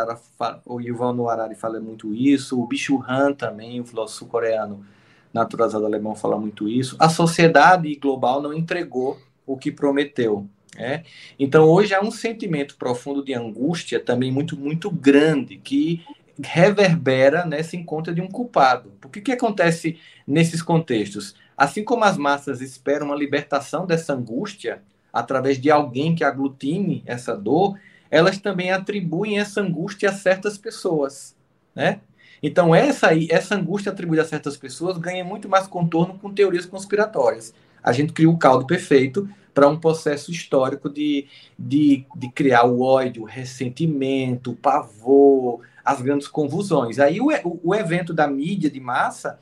[1.31, 4.83] Harari fala muito isso, o Bichu Han também, o filósofo coreano
[5.31, 6.95] naturalizado alemão fala muito isso.
[6.97, 10.47] A sociedade global não entregou o que prometeu.
[10.79, 11.03] É?
[11.39, 16.05] Então, hoje há um sentimento profundo de angústia também muito, muito grande, que
[16.39, 18.91] reverbera nessa encontra de um culpado.
[19.01, 21.35] Por que, que acontece nesses contextos?
[21.57, 27.35] Assim como as massas esperam uma libertação dessa angústia através de alguém que aglutine essa
[27.35, 27.79] dor,
[28.11, 31.35] elas também atribuem essa angústia a certas pessoas,
[31.75, 32.01] né?
[32.41, 37.51] Então essa essa angústia atribuída a certas pessoas ganha muito mais contorno com teorias conspiratórias.
[37.81, 39.27] A gente cria o caldo perfeito
[39.57, 41.25] para um processo histórico de,
[41.57, 46.99] de, de criar o ódio, o ressentimento, o pavor, as grandes convulsões.
[46.99, 47.29] Aí o,
[47.63, 49.39] o, evento da mídia de massa,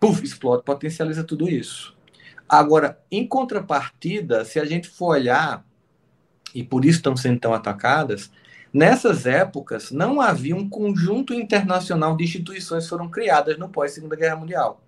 [0.00, 1.96] puff, explode, potencializa tudo isso.
[2.48, 5.64] Agora, em contrapartida, se a gente for olhar,
[6.52, 8.32] e por isso estão sendo tão atacadas,
[8.72, 14.34] nessas épocas não havia um conjunto internacional de instituições que foram criadas no pós-Segunda Guerra
[14.34, 14.82] Mundial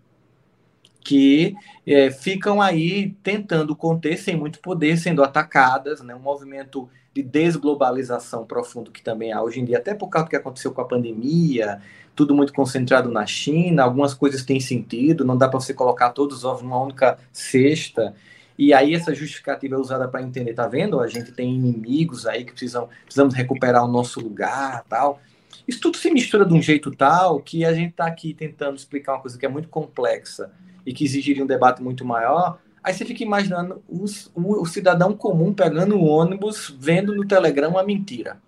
[1.04, 1.54] que
[1.86, 6.14] é, ficam aí tentando conter sem muito poder, sendo atacadas, né?
[6.14, 10.30] um movimento de desglobalização profundo que também há hoje em dia, até por causa do
[10.30, 11.80] que aconteceu com a pandemia,
[12.14, 16.38] tudo muito concentrado na China, algumas coisas têm sentido, não dá para você colocar todos
[16.38, 18.14] os ovos numa única cesta,
[18.56, 21.00] e aí essa justificativa é usada para entender, tá vendo?
[21.00, 25.20] A gente tem inimigos aí que precisam, precisamos recuperar o nosso lugar, tal.
[25.66, 29.14] Isso tudo se mistura de um jeito tal que a gente está aqui tentando explicar
[29.14, 30.50] uma coisa que é muito complexa
[30.84, 35.12] e que exigiria um debate muito maior, aí você fica imaginando os, o, o, cidadão
[35.14, 38.38] comum pegando o ônibus, vendo no Telegram uma mentira.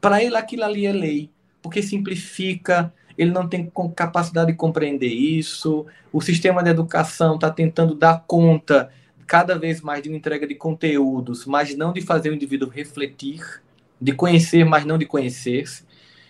[0.00, 1.30] Para ele, aquilo ali é lei,
[1.62, 7.94] porque simplifica, ele não tem capacidade de compreender isso, o sistema de educação está tentando
[7.94, 8.90] dar conta
[9.26, 13.40] cada vez mais de uma entrega de conteúdos, mas não de fazer o indivíduo refletir,
[14.00, 15.84] de conhecer, mas não de conhecer-se.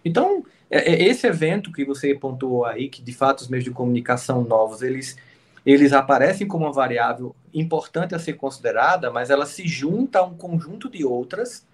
[0.05, 4.81] Então, esse evento que você pontuou aí, que de fato os meios de comunicação novos,
[4.81, 5.19] eles,
[5.67, 10.35] eles aparecem como uma variável importante a ser considerada, mas ela se junta a um
[10.35, 11.67] conjunto de outras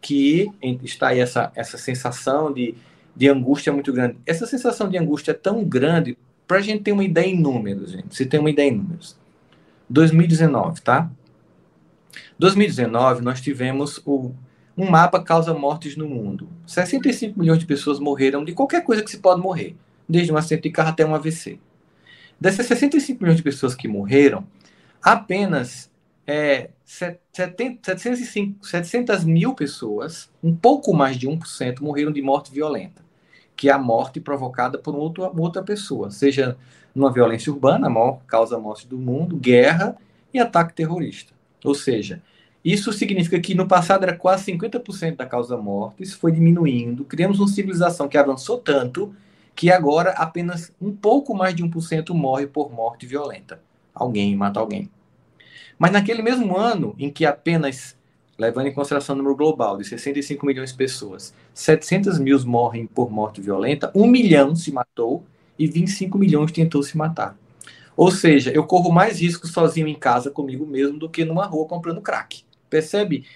[0.00, 0.50] que
[0.82, 2.74] está aí essa, essa sensação de,
[3.14, 4.16] de angústia muito grande.
[4.26, 7.92] Essa sensação de angústia é tão grande, para a gente ter uma ideia em números,
[7.92, 8.16] gente.
[8.16, 9.16] Se tem uma ideia em números.
[9.88, 11.08] 2019, tá?
[12.36, 14.32] 2019, nós tivemos o,
[14.80, 16.48] um mapa causa mortes no mundo.
[16.66, 19.76] 65 milhões de pessoas morreram de qualquer coisa que se pode morrer,
[20.08, 21.60] desde um acidente de carro até um AVC.
[22.40, 24.46] Dessas 65 milhões de pessoas que morreram,
[25.02, 25.90] apenas
[26.26, 33.02] é, 70, 705, 700 mil pessoas, um pouco mais de 1%, morreram de morte violenta,
[33.54, 36.56] que é a morte provocada por outra, outra pessoa, seja
[36.94, 39.94] numa violência urbana, a maior causa morte do mundo, guerra
[40.32, 41.34] e ataque terrorista.
[41.62, 42.22] Ou seja,
[42.64, 47.38] isso significa que no passado era quase 50% da causa morte, isso foi diminuindo, criamos
[47.38, 49.14] uma civilização que avançou tanto
[49.54, 53.60] que agora apenas um pouco mais de 1% morre por morte violenta.
[53.94, 54.90] Alguém mata alguém.
[55.78, 57.96] Mas naquele mesmo ano em que apenas,
[58.38, 63.10] levando em consideração o número global de 65 milhões de pessoas, 700 mil morrem por
[63.10, 65.24] morte violenta, 1 milhão se matou
[65.58, 67.36] e 25 milhões tentou se matar.
[67.96, 71.66] Ou seja, eu corro mais risco sozinho em casa comigo mesmo do que numa rua
[71.66, 72.44] comprando crack.
[72.70, 73.26] Percebe?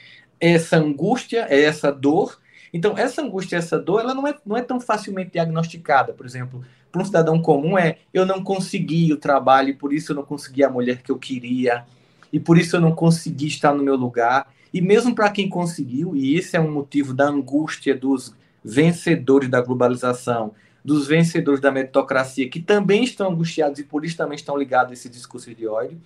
[0.40, 2.40] Essa angústia, essa dor.
[2.72, 6.12] Então, essa angústia, essa dor, ela não é, não é tão facilmente diagnosticada.
[6.12, 10.12] Por exemplo, para um cidadão comum é eu não consegui o trabalho, e por isso
[10.12, 11.84] eu não consegui a mulher que eu queria,
[12.32, 14.52] e por isso eu não consegui estar no meu lugar.
[14.72, 19.60] E mesmo para quem conseguiu, e esse é um motivo da angústia dos vencedores da
[19.60, 20.52] globalização,
[20.84, 24.94] dos vencedores da meritocracia, que também estão angustiados e por isso também estão ligados a
[24.94, 26.00] esse discurso de ódio,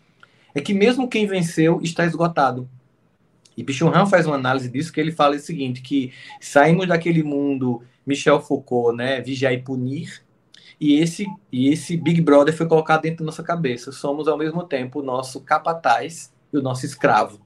[0.55, 2.69] é que mesmo quem venceu está esgotado.
[3.59, 7.83] E Pichon faz uma análise disso, que ele fala o seguinte, que saímos daquele mundo
[8.07, 10.23] Michel Foucault, né, vigiar e punir,
[10.81, 13.91] e esse, e esse Big Brother foi colocado dentro da nossa cabeça.
[13.91, 17.41] Somos, ao mesmo tempo, o nosso capataz e o nosso escravo.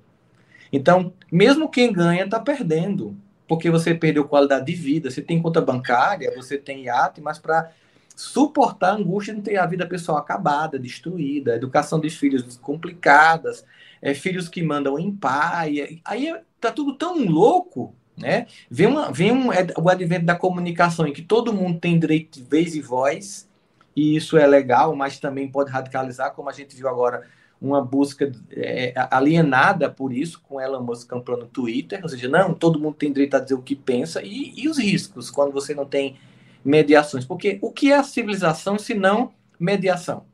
[0.71, 3.17] Então, mesmo quem ganha está perdendo
[3.49, 5.11] porque você perdeu qualidade de vida.
[5.11, 7.71] Você tem conta bancária, você tem iate, mas para
[8.17, 13.65] suportar a angústia de ter a vida pessoal acabada, destruída, educação de filhos complicadas,
[14.03, 16.01] é, filhos que mandam em pai.
[16.05, 18.47] Aí tá tudo tão louco, né?
[18.69, 22.41] Vem, uma, vem um, é, o advento da comunicação em que todo mundo tem direito
[22.41, 23.49] de vez e voz,
[23.95, 27.27] e isso é legal, mas também pode radicalizar, como a gente viu agora
[27.61, 32.81] uma busca é, alienada por isso, com Elon Musk comprando Twitter, ou seja, não, todo
[32.81, 35.87] mundo tem direito a dizer o que pensa, e, e os riscos quando você não
[35.87, 36.17] tem
[36.65, 37.25] mediações.
[37.25, 40.25] Porque o que é a civilização se não mediação?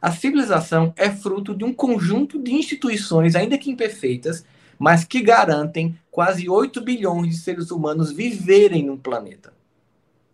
[0.00, 4.44] A civilização é fruto de um conjunto de instituições, ainda que imperfeitas,
[4.78, 9.52] mas que garantem quase 8 bilhões de seres humanos viverem num planeta,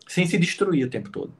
[0.07, 1.33] sem se destruir o tempo todo.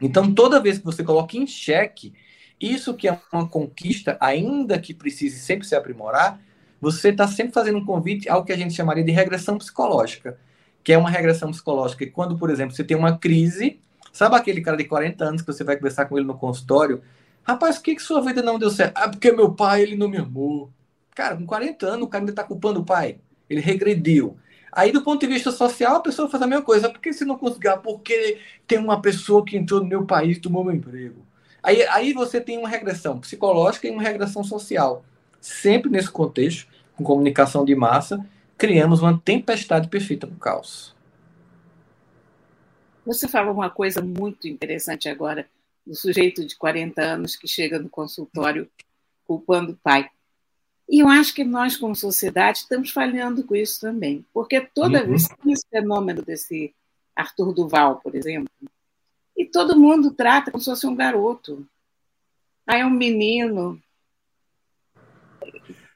[0.00, 2.12] Então, toda vez que você coloca em xeque
[2.60, 6.38] isso que é uma conquista, ainda que precise sempre se aprimorar,
[6.78, 10.38] você está sempre fazendo um convite ao que a gente chamaria de regressão psicológica,
[10.84, 12.04] que é uma regressão psicológica.
[12.04, 13.80] E quando, por exemplo, você tem uma crise,
[14.12, 17.02] sabe aquele cara de 40 anos que você vai conversar com ele no consultório?
[17.42, 18.96] Rapaz, por que, que sua vida não deu certo?
[18.96, 20.70] Ah, porque meu pai, ele não me amou.
[21.14, 23.18] Cara, com 40 anos, o cara ainda está culpando o pai.
[23.48, 24.36] Ele regrediu.
[24.72, 26.88] Aí, do ponto de vista social, a pessoa faz a mesma coisa.
[26.88, 27.72] Por que você não conseguiu?
[27.72, 31.26] Ah, porque tem uma pessoa que entrou no meu país e tomou meu emprego.
[31.62, 35.04] Aí, aí você tem uma regressão psicológica e uma regressão social.
[35.40, 38.24] Sempre nesse contexto, com comunicação de massa,
[38.56, 40.94] criamos uma tempestade perfeita para o caos.
[43.04, 45.48] Você falou uma coisa muito interessante agora,
[45.86, 48.70] do sujeito de 40 anos que chega no consultório
[49.24, 50.08] culpando o pai.
[50.88, 54.26] E eu acho que nós, como sociedade, estamos falhando com isso também.
[54.32, 55.08] Porque toda uhum.
[55.08, 56.74] vez que esse fenômeno desse
[57.14, 58.50] Arthur Duval, por exemplo,
[59.36, 61.66] e todo mundo trata como se fosse um garoto.
[62.66, 63.80] Aí é um menino.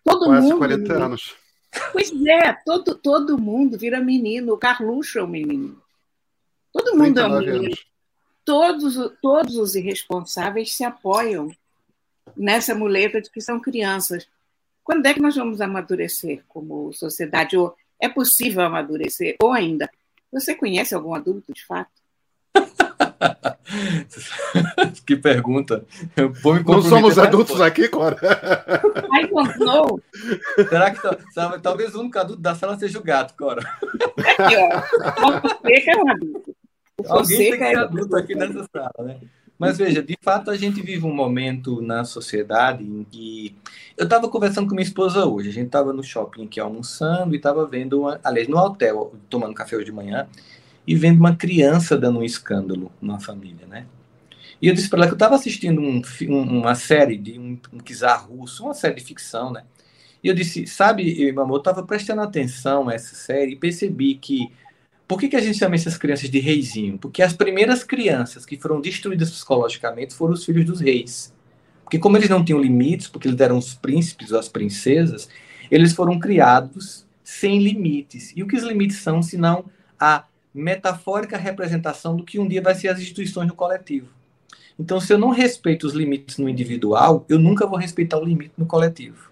[0.05, 0.59] Todo Quase mundo.
[0.59, 1.37] 40 anos.
[1.92, 4.55] Pois é, todo, todo mundo vira menino.
[4.55, 5.83] O Carluxo é um menino.
[6.73, 7.77] Todo mundo é um menino.
[8.44, 11.50] Todos, todos os irresponsáveis se apoiam
[12.37, 14.28] nessa muleta de que são crianças.
[14.83, 17.57] Quando é que nós vamos amadurecer como sociedade?
[17.57, 19.37] Ou é possível amadurecer?
[19.42, 19.90] Ou ainda,
[20.30, 21.90] você conhece algum adulto de fato?
[25.07, 25.85] que pergunta.
[26.66, 28.18] Não somos adultos aqui, Cora?
[29.12, 29.28] Ai,
[29.59, 30.00] não.
[30.68, 31.00] Será que
[31.62, 33.62] talvez o único adulto da sala seja o gato, Cora?
[33.62, 34.83] Aqui, ó.
[35.64, 36.54] Você é um adulto.
[37.07, 39.20] Alguém tem que ser é adulto aqui nessa sala, né?
[39.59, 43.57] Mas veja, de fato a gente vive um momento na sociedade em que.
[43.96, 47.37] Eu estava conversando com minha esposa hoje, a gente estava no shopping aqui almoçando e
[47.37, 48.20] estava vendo, uma...
[48.24, 50.26] aliás, no hotel, tomando café hoje de manhã,
[50.87, 53.87] e vendo uma criança dando um escândalo na família, né?
[54.61, 57.78] E eu disse para ela que eu estava assistindo um, uma série de um, um
[57.78, 59.64] czar russo, uma série de ficção, né?
[60.22, 64.14] E eu disse, sabe, meu amor, eu estava prestando atenção a essa série e percebi
[64.14, 64.50] que
[65.14, 66.98] por que, que a gente chama essas crianças de reizinho?
[66.98, 71.33] Porque as primeiras crianças que foram destruídas psicologicamente foram os filhos dos reis.
[71.85, 75.29] Porque como eles não tinham limites, porque eles eram os príncipes ou as princesas,
[75.70, 78.33] eles foram criados sem limites.
[78.35, 79.66] E o que os limites são, senão
[80.00, 84.09] a metafórica representação do que um dia vai ser as instituições no coletivo.
[84.77, 88.55] Então, se eu não respeito os limites no individual, eu nunca vou respeitar o limite
[88.59, 89.31] no coletivo.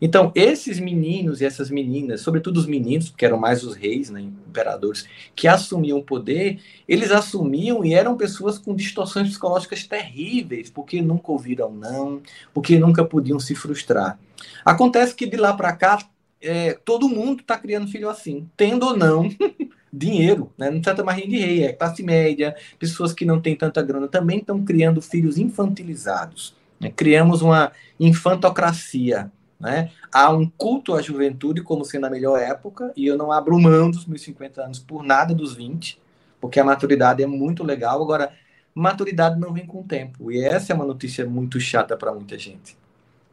[0.00, 4.20] Então, esses meninos e essas meninas, sobretudo os meninos, que eram mais os reis, né,
[4.20, 11.02] imperadores, que assumiam o poder, eles assumiam e eram pessoas com distorções psicológicas terríveis, porque
[11.02, 12.22] nunca ouviram não,
[12.54, 14.18] porque nunca podiam se frustrar.
[14.64, 15.98] Acontece que de lá para cá,
[16.40, 19.28] é, todo mundo está criando filho assim, tendo ou não
[19.92, 20.70] dinheiro, né?
[20.70, 24.38] não trata mais de rei, é classe média, pessoas que não têm tanta grana também
[24.38, 26.54] estão criando filhos infantilizados.
[26.78, 26.92] Né?
[26.94, 29.90] Criamos uma infantocracia né?
[30.12, 33.90] Há um culto à juventude como sendo a melhor época, e eu não abro mão
[33.90, 36.00] dos meus 50 anos por nada dos 20,
[36.40, 38.02] porque a maturidade é muito legal.
[38.02, 38.32] Agora,
[38.74, 42.38] maturidade não vem com o tempo, e essa é uma notícia muito chata para muita
[42.38, 42.76] gente.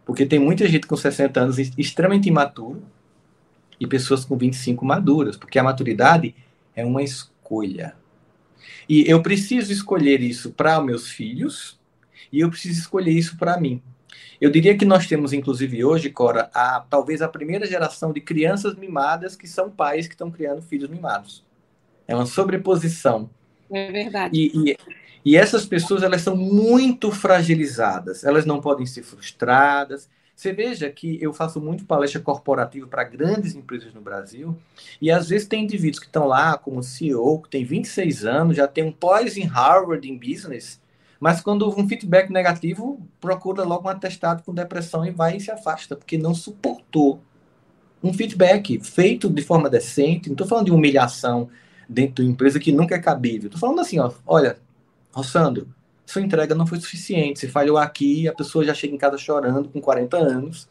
[0.05, 2.83] Porque tem muita gente com 60 anos extremamente imaturo
[3.79, 6.35] e pessoas com 25 maduras, porque a maturidade
[6.75, 7.95] é uma escolha.
[8.87, 11.79] E eu preciso escolher isso para meus filhos
[12.31, 13.81] e eu preciso escolher isso para mim.
[14.39, 18.75] Eu diria que nós temos, inclusive hoje, Cora, a, talvez a primeira geração de crianças
[18.75, 21.43] mimadas que são pais que estão criando filhos mimados.
[22.07, 23.29] É uma sobreposição.
[23.71, 24.37] É verdade.
[24.37, 24.77] E, e,
[25.23, 28.23] e essas pessoas, elas são muito fragilizadas.
[28.23, 30.09] Elas não podem ser frustradas.
[30.35, 34.55] Você veja que eu faço muito palestra corporativa para grandes empresas no Brasil,
[35.01, 38.67] e às vezes tem indivíduos que estão lá como CEO, que tem 26 anos, já
[38.67, 40.81] tem um pós em Harvard em Business,
[41.25, 45.49] mas quando um feedback negativo, procura logo um atestado com depressão e vai e se
[45.49, 47.19] afasta, porque não suportou
[48.03, 50.29] um feedback feito de forma decente.
[50.29, 51.49] Não estou falando de humilhação
[51.89, 53.47] dentro da empresa que nunca é cabível.
[53.47, 54.59] Estou falando assim, ó, olha,
[55.11, 55.67] Rossandro,
[56.05, 57.39] sua entrega não foi suficiente.
[57.39, 60.69] Você falhou aqui, a pessoa já chega em casa chorando com 40 anos.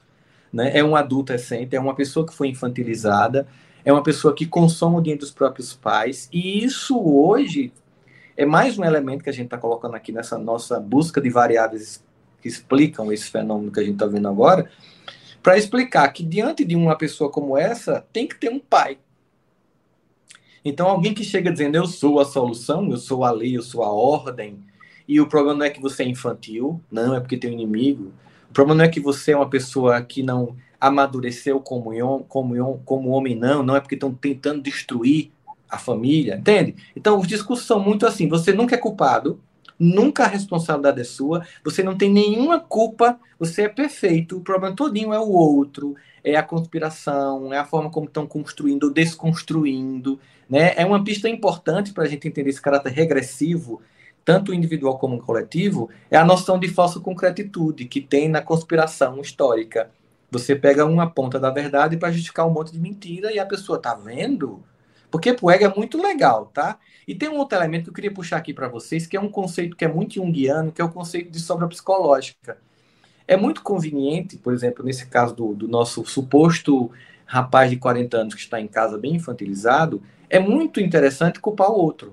[0.52, 0.70] Né?
[0.72, 3.48] É um adulto recente, é uma pessoa que foi infantilizada,
[3.84, 6.28] é uma pessoa que consome o dinheiro dos próprios pais.
[6.32, 7.72] E isso hoje
[8.36, 12.02] é mais um elemento que a gente está colocando aqui nessa nossa busca de variáveis
[12.42, 14.68] que explicam esse fenômeno que a gente está vendo agora,
[15.42, 18.98] para explicar que diante de uma pessoa como essa, tem que ter um pai.
[20.64, 23.82] Então, alguém que chega dizendo eu sou a solução, eu sou a lei, eu sou
[23.82, 24.58] a ordem,
[25.06, 28.12] e o problema não é que você é infantil, não, é porque tem um inimigo.
[28.50, 31.92] O problema não é que você é uma pessoa que não amadureceu como,
[32.24, 35.30] como, como homem, não, não é porque estão tentando destruir
[35.74, 36.74] a família, entende?
[36.96, 39.40] Então, os discursos são muito assim: você nunca é culpado,
[39.78, 44.74] nunca a responsabilidade é sua, você não tem nenhuma culpa, você é perfeito, o problema
[44.74, 50.18] todinho é o outro, é a conspiração, é a forma como estão construindo ou desconstruindo,
[50.48, 50.74] né?
[50.76, 53.82] É uma pista importante para a gente entender esse caráter regressivo,
[54.24, 59.90] tanto individual como coletivo, é a noção de falsa concretitude que tem na conspiração histórica.
[60.30, 63.78] Você pega uma ponta da verdade para justificar um monte de mentira e a pessoa
[63.78, 64.62] tá vendo?
[65.14, 66.76] Porque pro ego é muito legal, tá?
[67.06, 69.28] E tem um outro elemento que eu queria puxar aqui para vocês, que é um
[69.28, 72.58] conceito que é muito junguiano, que é o conceito de sobra psicológica.
[73.24, 76.90] É muito conveniente, por exemplo, nesse caso do, do nosso suposto
[77.26, 81.78] rapaz de 40 anos que está em casa bem infantilizado, é muito interessante culpar o
[81.78, 82.12] outro.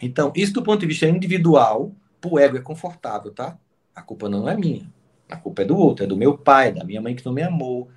[0.00, 1.92] Então, isso do ponto de vista individual,
[2.22, 3.58] pro ego é confortável, tá?
[3.94, 4.90] A culpa não é minha.
[5.28, 7.42] A culpa é do outro, é do meu pai, da minha mãe que não me
[7.42, 7.90] amou.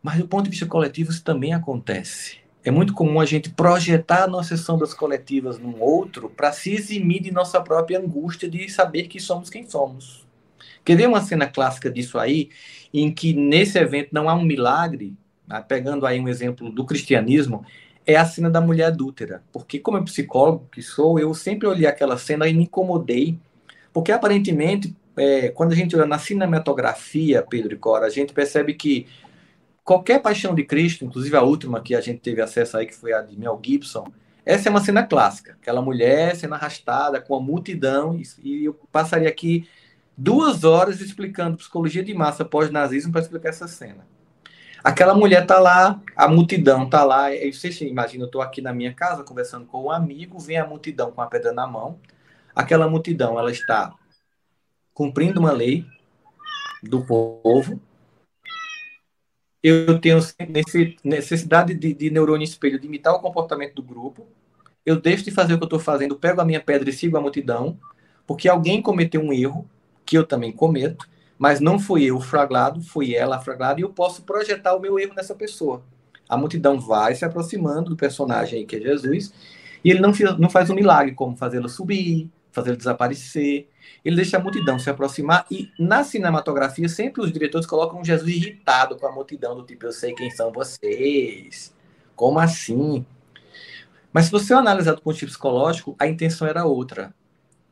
[0.00, 2.45] Mas do ponto de vista coletivo, isso também acontece.
[2.66, 7.30] É muito comum a gente projetar nossas sombras coletivas num outro para se eximir de
[7.30, 10.26] nossa própria angústia de saber que somos quem somos.
[10.84, 12.48] Quer ver uma cena clássica disso aí,
[12.92, 15.14] em que nesse evento não há um milagre,
[15.46, 15.64] né?
[15.68, 17.64] pegando aí um exemplo do cristianismo,
[18.04, 19.44] é a cena da mulher adúltera.
[19.52, 23.38] Porque, como psicólogo que sou, eu sempre olhei aquela cena e me incomodei,
[23.92, 28.74] porque aparentemente, é, quando a gente olha na cinematografia, Pedro e Cora, a gente percebe
[28.74, 29.06] que
[29.86, 33.12] qualquer paixão de Cristo, inclusive a última que a gente teve acesso aí, que foi
[33.12, 34.12] a de Mel Gibson,
[34.44, 35.56] essa é uma cena clássica.
[35.62, 39.68] Aquela mulher sendo arrastada com a multidão, e eu passaria aqui
[40.16, 44.04] duas horas explicando psicologia de massa pós-nazismo para explicar essa cena.
[44.82, 48.72] Aquela mulher tá lá, a multidão tá lá, e você imagina, eu estou aqui na
[48.72, 51.98] minha casa conversando com um amigo, vem a multidão com a pedra na mão.
[52.54, 53.94] Aquela multidão, ela está
[54.92, 55.86] cumprindo uma lei
[56.82, 57.80] do povo,
[59.66, 60.20] eu tenho
[61.02, 64.24] necessidade de, de neurônio espelho de imitar o comportamento do grupo.
[64.84, 67.16] Eu deixo de fazer o que eu estou fazendo, pego a minha pedra e sigo
[67.16, 67.76] a multidão,
[68.28, 69.68] porque alguém cometeu um erro,
[70.04, 73.82] que eu também cometo, mas não fui eu o flagrado, foi ela a flagrada, e
[73.82, 75.82] eu posso projetar o meu erro nessa pessoa.
[76.28, 79.32] A multidão vai se aproximando do personagem aí, que é Jesus,
[79.84, 83.68] e ele não, não faz um milagre, como fazê-lo subir, fazê-lo desaparecer.
[84.04, 88.96] Ele deixa a multidão se aproximar, e na cinematografia, sempre os diretores colocam Jesus irritado
[88.96, 91.74] com a multidão, do tipo, eu sei quem são vocês.
[92.14, 93.04] Como assim?
[94.12, 97.14] Mas se você analisar do ponto de vista psicológico, a intenção era outra.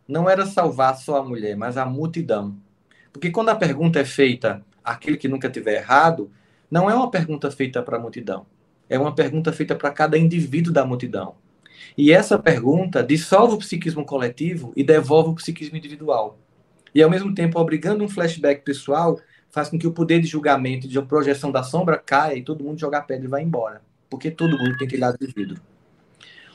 [0.07, 2.55] Não era salvar só a mulher, mas a multidão.
[3.11, 6.31] Porque quando a pergunta é feita aquele que nunca tiver errado,
[6.71, 8.45] não é uma pergunta feita para a multidão.
[8.89, 11.37] É uma pergunta feita para cada indivíduo da multidão.
[11.97, 16.39] E essa pergunta dissolve o psiquismo coletivo e devolve o psiquismo individual.
[16.95, 19.19] E, ao mesmo tempo, obrigando um flashback pessoal,
[19.51, 22.81] faz com que o poder de julgamento, de projeção da sombra caia e todo mundo
[22.81, 23.81] joga pedra e vai embora.
[24.11, 25.61] Porque todo mundo tem telhado de vidro.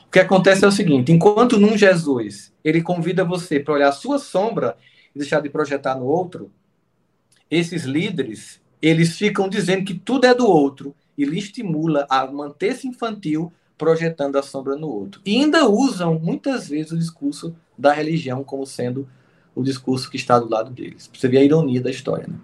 [0.06, 3.92] O que acontece é o seguinte: enquanto num Jesus ele convida você para olhar a
[3.92, 4.76] sua sombra
[5.14, 6.50] e deixar de projetar no outro,
[7.50, 12.88] esses líderes, eles ficam dizendo que tudo é do outro e lhe estimula a manter-se
[12.88, 15.22] infantil projetando a sombra no outro.
[15.24, 19.08] E ainda usam muitas vezes o discurso da religião como sendo
[19.54, 21.10] o discurso que está do lado deles.
[21.10, 22.38] Você ver a ironia da história, né?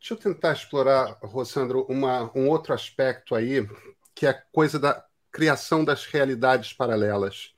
[0.00, 3.68] Deixa eu tentar explorar, Rossandro, uma, um outro aspecto aí,
[4.14, 7.52] que é a coisa da criação das realidades paralelas.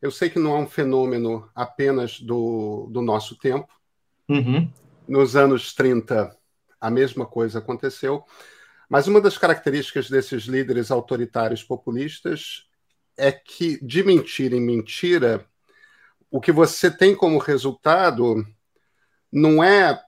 [0.00, 3.68] Eu sei que não é um fenômeno apenas do, do nosso tempo.
[4.30, 4.66] Uhum.
[5.06, 6.34] Nos anos 30,
[6.80, 8.24] a mesma coisa aconteceu.
[8.92, 12.66] Mas uma das características desses líderes autoritários populistas
[13.16, 15.46] é que, de mentira em mentira,
[16.30, 18.46] o que você tem como resultado
[19.32, 19.98] não é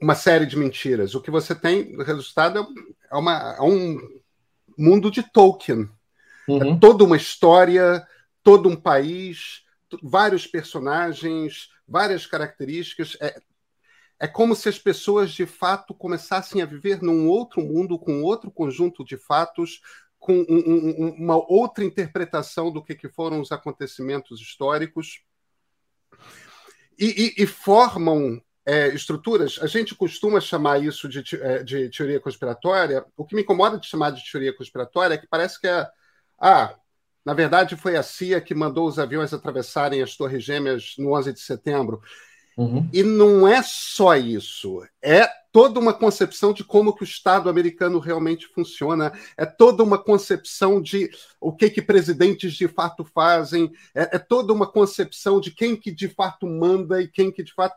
[0.00, 1.16] uma série de mentiras.
[1.16, 2.64] O que você tem, o resultado
[3.10, 3.98] é, uma, é um
[4.78, 5.90] mundo de Tolkien.
[6.48, 6.74] É uhum.
[6.74, 8.06] É toda uma história
[8.40, 9.64] todo um país,
[10.00, 13.16] vários personagens, várias características.
[13.20, 13.42] É,
[14.22, 18.52] é como se as pessoas de fato começassem a viver num outro mundo, com outro
[18.52, 19.80] conjunto de fatos,
[20.16, 25.24] com um, um, uma outra interpretação do que, que foram os acontecimentos históricos.
[26.96, 32.20] E, e, e formam é, estruturas, a gente costuma chamar isso de, é, de, teoria
[32.20, 33.04] conspiratória.
[33.16, 35.84] O que me incomoda de chamar de teoria conspiratória é que parece que é.
[36.40, 36.76] Ah,
[37.24, 41.32] na verdade, foi a CIA que mandou os aviões atravessarem as Torres Gêmeas no 11
[41.32, 42.00] de setembro.
[42.56, 42.88] Uhum.
[42.92, 47.98] E não é só isso, é toda uma concepção de como que o Estado americano
[47.98, 54.16] realmente funciona, é toda uma concepção de o que que presidentes de fato fazem, é,
[54.16, 57.76] é toda uma concepção de quem que de fato manda e quem que de fato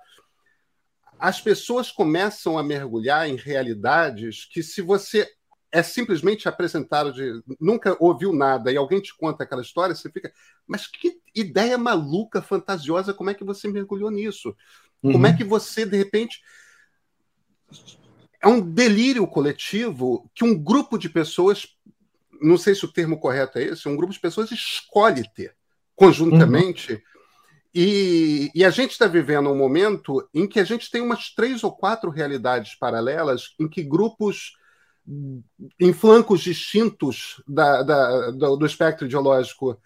[1.18, 5.30] as pessoas começam a mergulhar em realidades que se você
[5.76, 10.32] é simplesmente apresentado de nunca ouviu nada e alguém te conta aquela história, você fica,
[10.66, 14.56] mas que ideia maluca, fantasiosa, como é que você mergulhou nisso?
[15.04, 15.12] Uhum.
[15.12, 15.36] Como é uhum.
[15.38, 16.42] que você, de repente.
[18.42, 21.68] É um delírio coletivo que um grupo de pessoas,
[22.42, 25.56] não sei se o termo correto é esse, um grupo de pessoas escolhe ter
[25.94, 26.94] conjuntamente.
[26.94, 27.02] Uhum.
[27.74, 31.62] E, e, a gente está vivendo um momento em que a gente tem umas três
[31.66, 34.54] ou quatro realidades paralelas em que grupos
[35.80, 39.80] em flancos distintos da, da, do, do, espectro ideológico,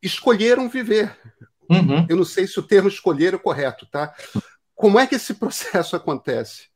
[0.00, 1.16] escolheram viver.
[1.68, 2.06] Uhum.
[2.08, 4.14] Eu não sei se o termo escolher é correto, tá?
[4.74, 6.70] Como é que esse processo acontece?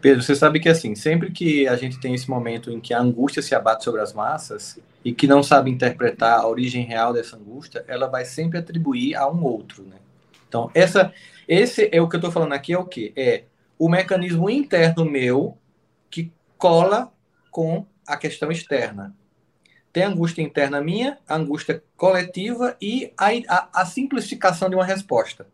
[0.00, 3.00] Pedro, você sabe que assim, sempre que a gente tem esse momento em que a
[3.00, 7.36] angústia se abate sobre as massas e que não sabe interpretar a origem real dessa
[7.36, 9.96] angústia, ela vai sempre atribuir a um outro, né?
[10.46, 11.12] Então, essa,
[11.48, 13.14] esse é o que eu estou falando aqui é o quê?
[13.16, 13.44] É
[13.78, 15.56] o mecanismo interno meu
[16.56, 17.12] cola
[17.50, 19.14] com a questão externa.
[19.92, 25.46] Tem angústia interna minha, angústia coletiva e a, a, a simplificação de uma resposta.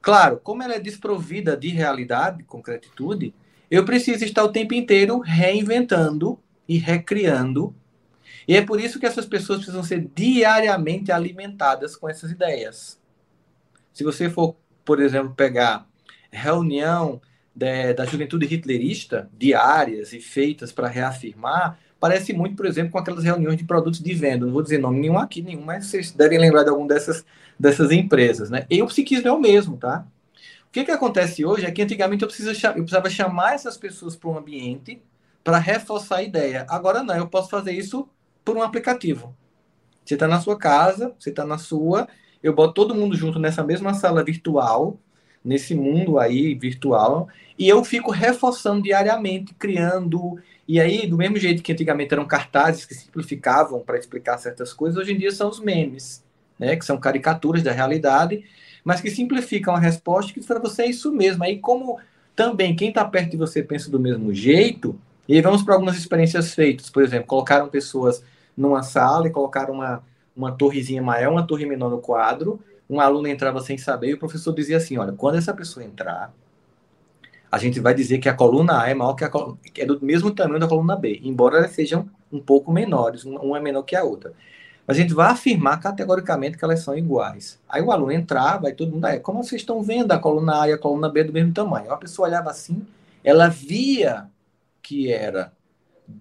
[0.00, 3.34] Claro, como ela é desprovida de realidade, concretitude,
[3.70, 7.74] eu preciso estar o tempo inteiro reinventando e recriando.
[8.46, 13.00] E é por isso que essas pessoas precisam ser diariamente alimentadas com essas ideias.
[13.94, 15.86] Se você for, por exemplo, pegar
[16.30, 17.20] reunião
[17.54, 23.24] de, da juventude hitlerista, diárias e feitas para reafirmar, parece muito, por exemplo, com aquelas
[23.24, 24.46] reuniões de produtos de venda.
[24.46, 27.24] Não vou dizer nome nenhum aqui, nenhum, mas vocês devem lembrar de alguma dessas,
[27.58, 28.50] dessas empresas.
[28.50, 28.66] Né?
[28.68, 30.06] E o psiquismo é o mesmo, tá?
[30.66, 34.16] O que, que acontece hoje é que antigamente eu, preciso, eu precisava chamar essas pessoas
[34.16, 35.02] para um ambiente
[35.44, 36.64] para reforçar a ideia.
[36.68, 38.08] Agora não, eu posso fazer isso
[38.44, 39.36] por um aplicativo.
[40.04, 42.08] Você está na sua casa, você está na sua,
[42.42, 44.98] eu boto todo mundo junto nessa mesma sala virtual,
[45.44, 47.28] nesse mundo aí virtual,
[47.58, 50.38] e eu fico reforçando diariamente, criando.
[50.66, 54.98] E aí, do mesmo jeito que antigamente eram cartazes que simplificavam para explicar certas coisas,
[54.98, 56.24] hoje em dia são os memes,
[56.58, 58.44] né, que são caricaturas da realidade,
[58.84, 61.44] mas que simplificam a resposta que para você é isso mesmo.
[61.44, 61.98] Aí, como
[62.34, 65.96] também quem está perto de você pensa do mesmo jeito, e aí vamos para algumas
[65.96, 66.90] experiências feitas.
[66.90, 68.24] Por exemplo, colocaram pessoas
[68.56, 70.02] numa sala e colocaram uma,
[70.36, 72.60] uma torrezinha maior, uma torre menor no quadro.
[72.92, 76.30] Um aluno entrava sem saber e o professor dizia assim: olha, quando essa pessoa entrar,
[77.50, 79.98] a gente vai dizer que a coluna A é maior que a coluna, é do
[80.04, 83.96] mesmo tamanho da coluna B, embora elas sejam um pouco menores, uma é menor que
[83.96, 84.34] a outra.
[84.86, 87.58] Mas a gente vai afirmar categoricamente que elas são iguais.
[87.66, 90.68] Aí o aluno entrava e todo mundo, é, como vocês estão vendo a coluna A
[90.68, 91.90] e a coluna B do mesmo tamanho?
[91.90, 92.86] a pessoa olhava assim,
[93.24, 94.28] ela via
[94.82, 95.50] que era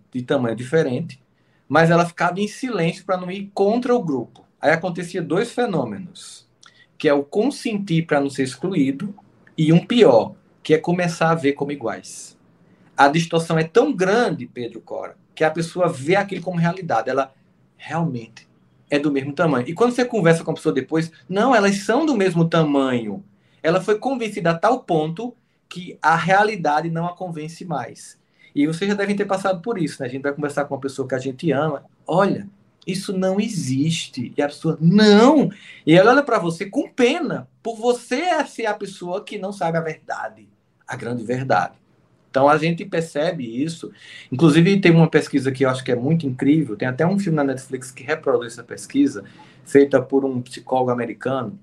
[0.09, 1.21] de tamanho diferente,
[1.67, 4.45] mas ela ficava em silêncio para não ir contra o grupo.
[4.61, 6.40] Aí acontecia dois fenômenos,
[7.01, 9.11] que é o consentir para não ser excluído
[9.57, 12.37] e um pior, que é começar a ver como iguais.
[12.95, 17.09] A distorção é tão grande, Pedro Cora, que a pessoa vê aquilo como realidade.
[17.09, 17.33] Ela
[17.75, 18.47] realmente
[18.87, 19.67] é do mesmo tamanho.
[19.67, 23.25] E quando você conversa com a pessoa depois, não, elas são do mesmo tamanho.
[23.63, 25.35] Ela foi convencida a tal ponto
[25.67, 28.19] que a realidade não a convence mais.
[28.53, 30.07] E vocês já devem ter passado por isso, né?
[30.07, 31.83] A gente vai conversar com uma pessoa que a gente ama.
[32.05, 32.47] Olha,
[32.85, 34.33] isso não existe.
[34.35, 35.51] E a pessoa, não!
[35.85, 39.77] E ela olha para você com pena, por você ser a pessoa que não sabe
[39.77, 40.47] a verdade,
[40.87, 41.75] a grande verdade.
[42.29, 43.91] Então a gente percebe isso.
[44.31, 46.77] Inclusive, tem uma pesquisa que eu acho que é muito incrível.
[46.77, 49.23] Tem até um filme na Netflix que reproduz essa pesquisa,
[49.65, 51.59] feita por um psicólogo americano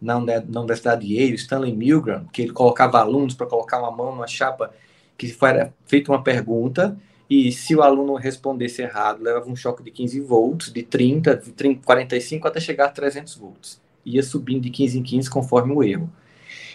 [0.00, 4.26] na Universidade de Yale, Stanley Milgram, que ele colocava alunos para colocar uma mão numa
[4.26, 4.72] chapa
[5.16, 6.96] que foi feita uma pergunta
[7.28, 11.52] e se o aluno respondesse errado, levava um choque de 15 volts, de 30, de
[11.52, 13.80] 30, 45 até chegar a 300 volts.
[14.04, 16.12] Ia subindo de 15 em 15 conforme o erro.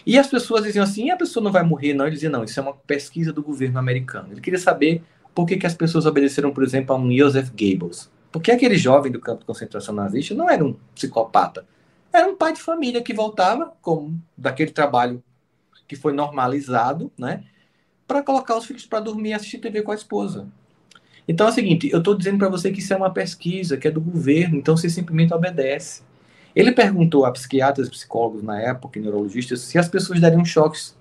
[0.04, 2.06] E as pessoas diziam assim, a pessoa não vai morrer não?
[2.06, 4.32] Ele dizia, não, isso é uma pesquisa do governo americano.
[4.32, 5.02] Ele queria saber
[5.34, 8.10] por que, que as pessoas obedeceram, por exemplo, a um Joseph Goebbels.
[8.32, 11.64] Porque aquele jovem do campo de concentração nazista não era um psicopata.
[12.12, 15.22] Era um pai de família que voltava, como daquele trabalho
[15.86, 17.44] que foi normalizado, né?
[18.10, 20.48] Para colocar os filhos para dormir e assistir TV com a esposa.
[21.28, 23.86] Então é o seguinte, eu estou dizendo para você que isso é uma pesquisa, que
[23.86, 26.02] é do governo, então você simplesmente obedece.
[26.52, 30.98] Ele perguntou a psiquiatras psicólogos na época, neurologistas, se as pessoas dariam choques.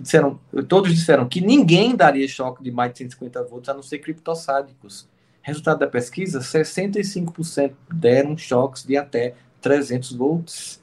[0.00, 3.98] Disseram, todos disseram que ninguém daria choque de mais de 150 volts, a não ser
[3.98, 5.06] criptossádicos.
[5.42, 10.82] Resultado da pesquisa, 65% deram choques de até 300 volts.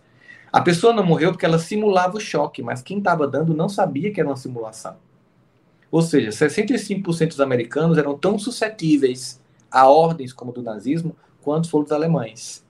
[0.52, 4.14] A pessoa não morreu porque ela simulava o choque, mas quem estava dando não sabia
[4.14, 4.96] que era uma simulação.
[5.94, 9.40] Ou seja, 65% dos americanos eram tão suscetíveis
[9.70, 12.66] a ordens como do nazismo quanto foram os alemães.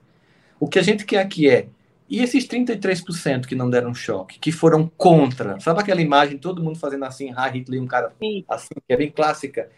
[0.60, 1.68] O que a gente quer aqui é
[2.06, 6.78] e esses 33% que não deram choque, que foram contra, sabe aquela imagem, todo mundo
[6.78, 8.44] fazendo assim, ah, Hitler, um cara Sim.
[8.46, 9.70] assim, que é bem clássica.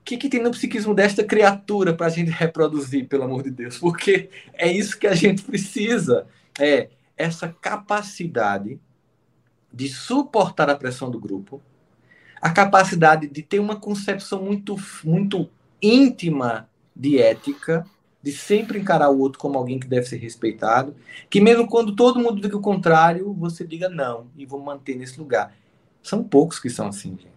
[0.00, 3.52] O que, que tem no psiquismo desta criatura para a gente reproduzir, pelo amor de
[3.52, 3.78] Deus?
[3.78, 6.26] Porque é isso que a gente precisa.
[6.58, 8.80] É essa capacidade
[9.72, 11.62] de suportar a pressão do grupo,
[12.40, 15.48] a capacidade de ter uma concepção muito, muito
[15.82, 17.84] íntima de ética,
[18.22, 20.94] de sempre encarar o outro como alguém que deve ser respeitado,
[21.28, 25.18] que mesmo quando todo mundo diga o contrário, você diga não e vou manter nesse
[25.18, 25.54] lugar.
[26.02, 27.30] São poucos que são assim, gente.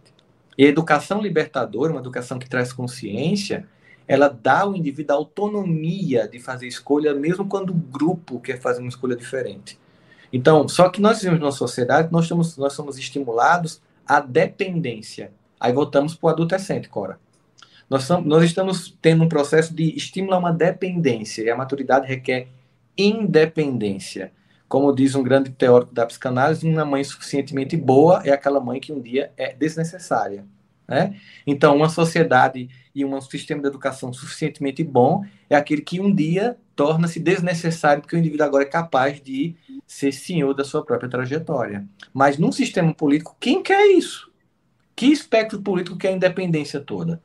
[0.58, 3.68] E a educação libertadora, uma educação que traz consciência,
[4.08, 8.82] ela dá ao indivíduo a autonomia de fazer escolha, mesmo quando o grupo quer fazer
[8.82, 9.80] uma escolha diferente.
[10.32, 15.32] Então, só que nós vivemos numa sociedade, nós, estamos, nós somos estimulados a dependência.
[15.60, 17.20] Aí voltamos para o adolescente, Cora.
[17.89, 22.47] Nós, nós estamos tendo um processo de estímulo a uma dependência, e a maturidade requer
[22.97, 24.32] independência.
[24.68, 28.91] Como diz um grande teórico da psicanálise, uma mãe suficientemente boa é aquela mãe que
[28.91, 30.45] um dia é desnecessária.
[30.88, 31.16] Né?
[31.45, 36.58] Então, uma sociedade e um sistema de educação suficientemente bom é aquele que um dia
[36.76, 39.56] torna-se desnecessário porque o indivíduo agora é capaz de
[39.86, 41.88] ser senhor da sua própria trajetória.
[42.14, 44.32] Mas num sistema político, quem quer isso?
[44.96, 47.22] Que espectro político quer a independência toda?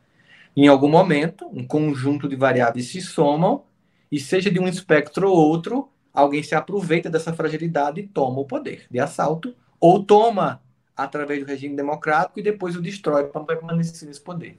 [0.57, 3.65] Em algum momento, um conjunto de variáveis se somam
[4.11, 8.45] e seja de um espectro ou outro, alguém se aproveita dessa fragilidade e toma o
[8.45, 10.61] poder de assalto ou toma
[10.97, 14.57] através do regime democrático e depois o destrói para permanecer nesse poder,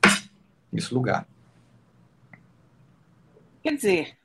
[0.71, 1.27] nesse lugar.
[3.61, 4.18] Quer dizer,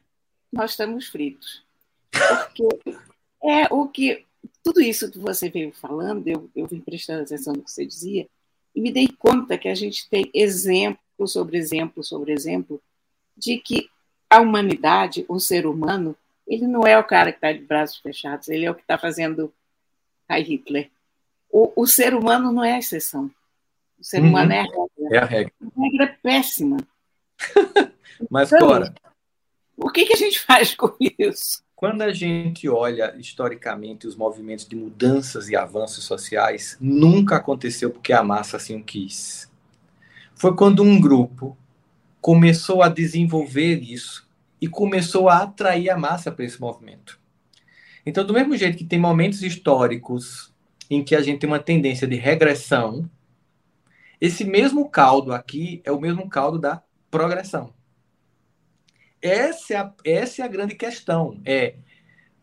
[0.55, 1.63] nós estamos fritos.
[2.11, 2.97] Porque
[3.43, 4.25] é o que.
[4.63, 8.27] Tudo isso que você veio falando, eu, eu vim prestando atenção no que você dizia,
[8.75, 12.81] e me dei conta que a gente tem exemplo sobre exemplo sobre exemplo
[13.37, 13.89] de que
[14.29, 18.49] a humanidade, o ser humano, ele não é o cara que está de braços fechados,
[18.49, 19.53] ele é o que está fazendo
[20.29, 20.91] a Hitler.
[21.51, 23.31] O, o, ser humano não é a exceção.
[23.99, 24.31] O ser uhum.
[24.31, 24.89] humano é a regra.
[24.99, 25.53] É a regra.
[25.63, 26.77] A regra é péssima.
[28.31, 28.95] Mas, então, Cora,
[29.77, 31.65] o que, que a gente faz com isso?
[31.85, 38.11] quando a gente olha historicamente os movimentos de mudanças e avanços sociais, nunca aconteceu porque
[38.11, 39.51] a massa assim o quis.
[40.35, 41.55] Foi quando um grupo
[42.23, 44.27] começou a desenvolver isso
[44.61, 47.21] e começou a atrair a massa para esse movimento.
[48.07, 50.55] Então, do mesmo jeito que tem momentos históricos
[50.89, 53.11] em que a gente tem uma tendência de regressão,
[54.19, 57.75] esse mesmo caldo aqui é o mesmo caldo da progressão.
[59.25, 61.41] Essa é a, essa é a grande questão.
[61.47, 61.77] É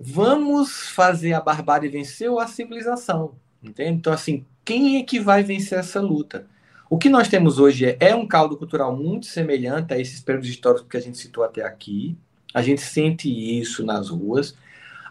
[0.03, 3.35] vamos fazer a barbárie vencer ou a civilização?
[3.61, 3.91] Entende?
[3.91, 6.47] Então, assim, quem é que vai vencer essa luta?
[6.89, 10.49] O que nós temos hoje é, é um caldo cultural muito semelhante a esses períodos
[10.49, 12.17] históricos que a gente citou até aqui.
[12.53, 14.57] A gente sente isso nas ruas.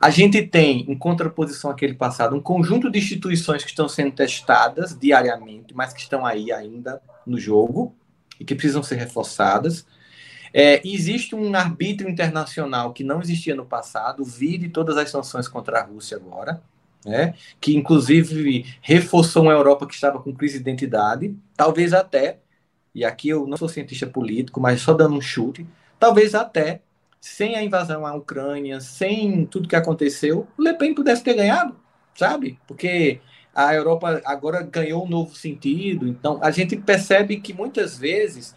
[0.01, 4.99] A gente tem, em contraposição àquele passado, um conjunto de instituições que estão sendo testadas
[4.99, 7.95] diariamente, mas que estão aí ainda no jogo
[8.39, 9.87] e que precisam ser reforçadas.
[10.53, 15.81] É, existe um arbítrio internacional que não existia no passado, vide todas as sanções contra
[15.81, 16.63] a Rússia agora,
[17.05, 22.39] né, que inclusive reforçou uma Europa que estava com crise de identidade, talvez até,
[22.95, 25.67] e aqui eu não sou cientista político, mas só dando um chute,
[25.99, 26.83] talvez até
[27.21, 31.77] sem a invasão à Ucrânia, sem tudo que aconteceu, o Le Pen pudesse ter ganhado,
[32.15, 32.59] sabe?
[32.67, 33.21] Porque
[33.55, 36.09] a Europa agora ganhou um novo sentido.
[36.09, 38.55] Então, a gente percebe que muitas vezes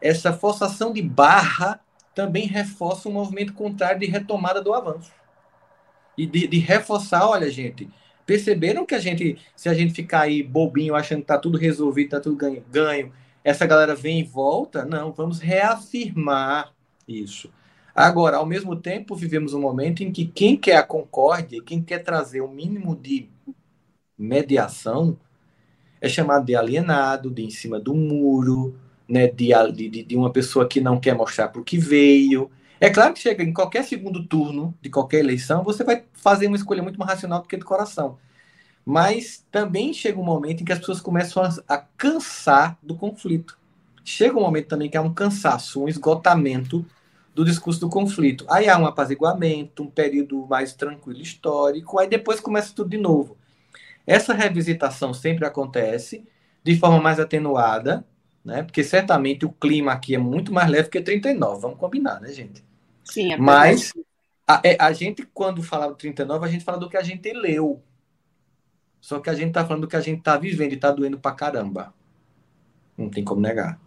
[0.00, 1.80] essa forçação de barra
[2.14, 5.12] também reforça um movimento contrário de retomada do avanço.
[6.16, 7.90] E de, de reforçar, olha, gente,
[8.24, 12.10] perceberam que a gente, se a gente ficar aí bobinho, achando que tá tudo resolvido,
[12.10, 13.12] tá tudo ganho, ganho,
[13.44, 14.84] essa galera vem e volta?
[14.84, 16.72] Não, vamos reafirmar
[17.06, 17.52] isso.
[17.94, 22.00] Agora, ao mesmo tempo, vivemos um momento em que quem quer a concórdia, quem quer
[22.00, 23.30] trazer o mínimo de
[24.18, 25.18] mediação,
[26.00, 28.78] é chamado de alienado, de em cima do muro,
[29.08, 32.50] né, de, de, de uma pessoa que não quer mostrar para o que veio.
[32.80, 36.56] É claro que chega em qualquer segundo turno de qualquer eleição, você vai fazer uma
[36.56, 38.18] escolha muito mais racional do que do coração.
[38.84, 43.58] Mas também chega um momento em que as pessoas começam a, a cansar do conflito.
[44.04, 46.86] Chega um momento também que há um cansaço, um esgotamento
[47.34, 48.46] do discurso do conflito.
[48.48, 53.36] Aí há um apaziguamento, um período mais tranquilo histórico, aí depois começa tudo de novo.
[54.06, 56.24] Essa revisitação sempre acontece
[56.62, 58.06] de forma mais atenuada,
[58.46, 58.62] né?
[58.62, 62.64] Porque certamente o clima aqui é muito mais leve que 39, vamos combinar, né, gente?
[63.02, 63.92] Sim, é Mas
[64.46, 67.32] a, é, a, gente, quando fala do 39, a gente fala do que a gente
[67.32, 67.82] leu.
[69.00, 71.18] Só que a gente tá falando do que a gente tá vivendo e tá doendo
[71.18, 71.92] pra caramba.
[72.96, 73.80] Não tem como negar.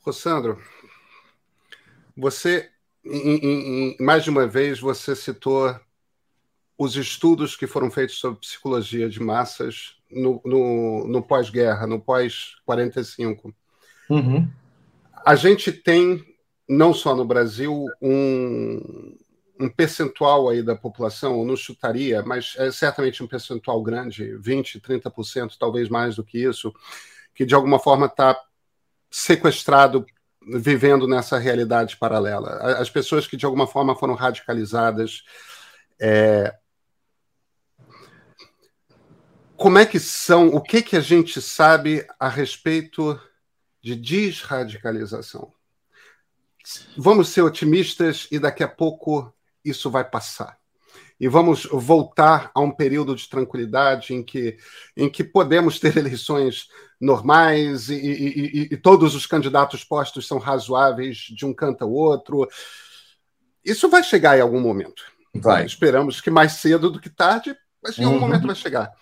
[0.00, 0.60] Rossandro,
[2.16, 2.70] você,
[3.04, 5.78] em, em, mais de uma vez, você citou
[6.76, 13.52] os estudos que foram feitos sobre psicologia de massas no, no, no pós-guerra, no pós-45.
[14.10, 14.48] Uhum.
[15.24, 16.24] A gente tem,
[16.68, 19.16] não só no Brasil, um,
[19.60, 24.80] um percentual aí da população, eu não chutaria, mas é certamente um percentual grande, 20%,
[24.80, 26.72] 30%, talvez mais do que isso,
[27.34, 28.40] que de alguma forma está
[29.10, 30.06] sequestrado
[30.46, 32.78] vivendo nessa realidade paralela.
[32.78, 35.22] As pessoas que de alguma forma foram radicalizadas.
[36.00, 36.54] É...
[39.58, 40.48] Como é que são?
[40.48, 43.20] O que que a gente sabe a respeito
[43.82, 45.52] de desradicalização?
[46.96, 49.32] Vamos ser otimistas e daqui a pouco
[49.64, 50.58] isso vai passar
[51.20, 54.56] e vamos voltar a um período de tranquilidade em que,
[54.96, 56.68] em que podemos ter eleições
[57.00, 61.92] normais e, e, e, e todos os candidatos postos são razoáveis de um canto ao
[61.92, 62.48] outro.
[63.64, 65.02] Isso vai chegar em algum momento.
[65.34, 65.66] Vai.
[65.66, 68.22] Esperamos que mais cedo do que tarde, mas em algum uhum.
[68.22, 68.92] momento vai chegar.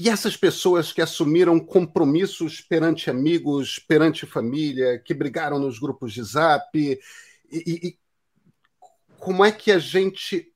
[0.00, 6.22] E essas pessoas que assumiram compromissos perante amigos, perante família, que brigaram nos grupos de
[6.22, 6.98] zap, e,
[7.52, 7.98] e
[9.18, 10.50] como é que a gente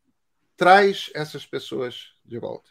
[0.57, 2.71] traz essas pessoas de volta?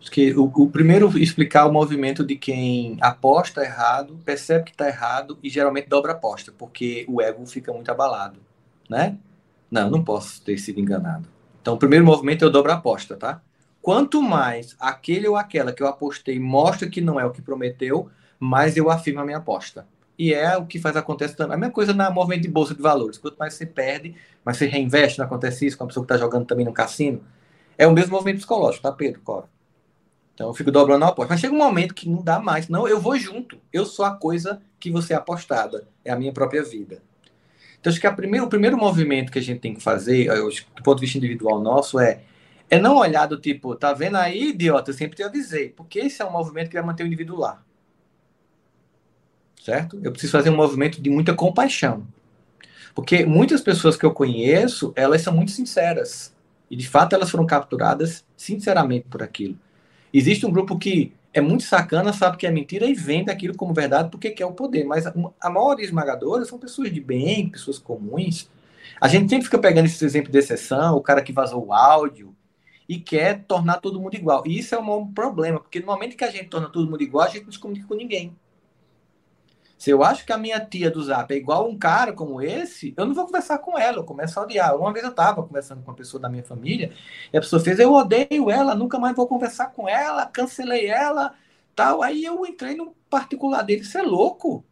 [0.00, 4.88] Acho que o, o primeiro explicar o movimento de quem aposta errado, percebe que está
[4.88, 8.40] errado e geralmente dobra a aposta, porque o ego fica muito abalado,
[8.90, 9.16] né?
[9.70, 11.28] Não, não posso ter sido enganado.
[11.62, 13.40] Então, o primeiro movimento é o dobra aposta, tá?
[13.84, 18.08] Quanto mais aquele ou aquela que eu apostei mostra que não é o que prometeu,
[18.40, 19.86] mais eu afirmo a minha aposta.
[20.18, 21.54] E é o que faz acontecer também.
[21.54, 23.18] A mesma coisa na movimento de bolsa de valores.
[23.18, 26.24] Quanto mais você perde, mais você reinveste, não acontece isso com a pessoa que está
[26.24, 27.22] jogando também no cassino.
[27.76, 29.20] É o mesmo movimento psicológico, tá, Pedro?
[29.20, 29.50] Cora?
[30.32, 31.34] Então eu fico dobrando a aposta.
[31.34, 32.70] Mas chega um momento que não dá mais.
[32.70, 33.58] Não, eu vou junto.
[33.70, 35.86] Eu sou a coisa que você é apostada.
[36.02, 37.02] É a minha própria vida.
[37.78, 40.30] Então acho que a primeiro, o primeiro movimento que a gente tem que fazer,
[40.74, 42.22] do ponto de vista individual nosso, é
[42.70, 44.90] é não olhar do tipo, tá vendo aí, idiota?
[44.90, 45.68] Eu sempre te avisei.
[45.70, 47.62] Porque esse é um movimento que vai manter o indivíduo lá
[49.64, 49.98] certo?
[50.02, 52.06] Eu preciso fazer um movimento de muita compaixão.
[52.94, 56.34] Porque muitas pessoas que eu conheço, elas são muito sinceras.
[56.70, 59.58] E de fato elas foram capturadas sinceramente por aquilo.
[60.12, 63.72] Existe um grupo que é muito sacana, sabe que é mentira e vende aquilo como
[63.72, 64.84] verdade porque quer o poder.
[64.84, 68.50] Mas a maioria esmagadora são pessoas de bem, pessoas comuns.
[69.00, 72.33] A gente sempre fica pegando esse exemplo de exceção, o cara que vazou o áudio
[72.88, 74.42] e quer tornar todo mundo igual.
[74.46, 77.26] E isso é um problema, porque no momento que a gente torna todo mundo igual,
[77.26, 78.36] a gente não se comunica com ninguém.
[79.76, 82.94] Se eu acho que a minha tia do Zap é igual um cara como esse,
[82.96, 84.76] eu não vou conversar com ela, eu começo a odiar.
[84.76, 86.92] Uma vez eu estava conversando com uma pessoa da minha família,
[87.32, 91.34] e a pessoa fez, eu odeio ela, nunca mais vou conversar com ela, cancelei ela,
[91.74, 92.02] tal.
[92.02, 94.64] Aí eu entrei no particular dele, você é louco?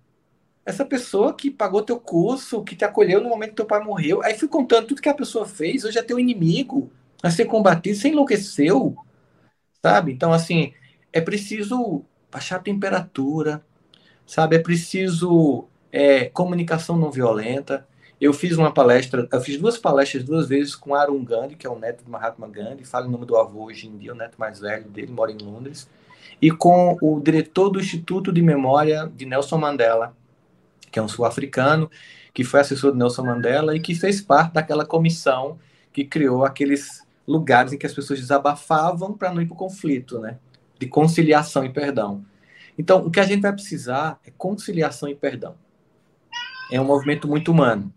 [0.65, 4.23] Essa pessoa que pagou teu curso, que te acolheu no momento que teu pai morreu,
[4.23, 6.91] aí fui contando tudo que a pessoa fez, hoje é teu inimigo,
[7.23, 8.97] a ser combatido, você enlouqueceu,
[9.83, 10.13] sabe?
[10.13, 10.73] Então, assim,
[11.13, 13.65] é preciso baixar a temperatura,
[14.27, 14.57] sabe?
[14.57, 17.87] É preciso é, comunicação não violenta.
[18.21, 21.71] Eu fiz uma palestra, eu fiz duas palestras duas vezes com Arun Gandhi, que é
[21.71, 24.37] o neto de Mahatma Gandhi, fala em nome do avô hoje em dia, o neto
[24.39, 25.89] mais velho dele, mora em Londres,
[26.41, 30.17] e com o diretor do Instituto de Memória de Nelson Mandela,
[30.91, 31.91] que é um sul-africano,
[32.33, 35.59] que foi assessor de Nelson Mandela e que fez parte daquela comissão
[35.93, 40.19] que criou aqueles lugares em que as pessoas desabafavam para não ir para o conflito,
[40.19, 40.39] né?
[40.79, 42.25] De conciliação e perdão.
[42.79, 45.55] Então, o que a gente vai precisar é conciliação e perdão.
[46.71, 47.93] É um movimento muito humano.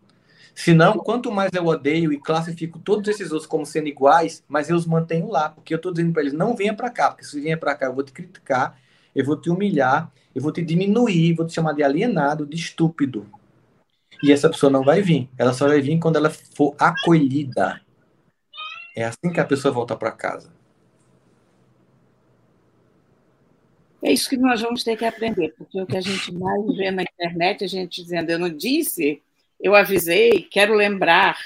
[0.53, 4.77] Senão, quanto mais eu odeio e classifico todos esses outros como sendo iguais, mas eu
[4.77, 7.39] os mantenho lá, porque eu estou dizendo para eles: não venha para cá, porque se
[7.41, 8.77] venha para cá eu vou te criticar,
[9.13, 13.27] eu vou te humilhar, eu vou te diminuir, vou te chamar de alienado, de estúpido.
[14.23, 15.29] E essa pessoa não vai vir.
[15.37, 17.81] Ela só vai vir quando ela for acolhida.
[18.95, 20.51] É assim que a pessoa volta para casa.
[24.01, 26.91] É isso que nós vamos ter que aprender, porque o que a gente mais vê
[26.91, 29.21] na internet, a gente dizendo, eu não disse,
[29.59, 31.37] eu avisei, quero lembrar,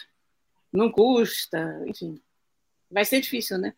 [0.72, 2.20] não custa, enfim.
[2.92, 3.74] Vai ser difícil, né?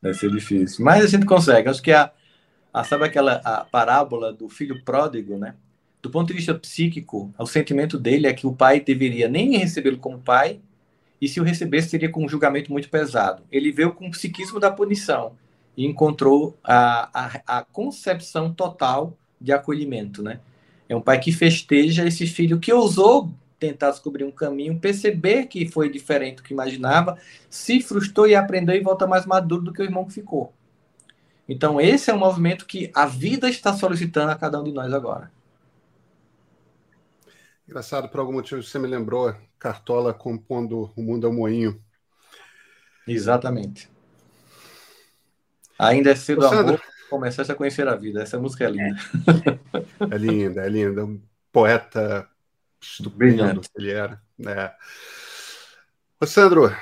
[0.00, 0.84] Vai ser difícil.
[0.84, 1.68] Mas a gente consegue.
[1.68, 2.12] Acho que a,
[2.72, 5.54] a sabe aquela a parábola do filho pródigo, né?
[6.02, 9.98] Do ponto de vista psíquico, o sentimento dele é que o pai deveria nem recebê-lo
[9.98, 10.60] como pai,
[11.22, 13.44] e se o recebesse, seria com um julgamento muito pesado.
[13.52, 15.36] Ele veio com o psiquismo da punição
[15.76, 20.40] e encontrou a, a, a concepção total de acolhimento, né?
[20.88, 25.68] É um pai que festeja esse filho que ousou tentar descobrir um caminho, perceber que
[25.68, 27.16] foi diferente do que imaginava,
[27.48, 30.52] se frustrou e aprendeu e volta mais maduro do que o irmão que ficou.
[31.48, 34.92] Então, esse é um movimento que a vida está solicitando a cada um de nós
[34.92, 35.30] agora.
[37.68, 39.32] Engraçado, por algum motivo você me lembrou
[39.62, 41.80] Cartola compondo O Mundo é um Moinho.
[43.06, 43.88] Exatamente.
[45.78, 48.20] Ainda é cedo amor, começaste a conhecer a vida.
[48.20, 49.00] Essa música é linda.
[50.10, 51.04] É, é linda, é linda.
[51.04, 52.28] Um poeta
[52.80, 54.20] estupendo que ele era.
[54.44, 54.72] É.
[56.20, 56.74] Ô Sandro,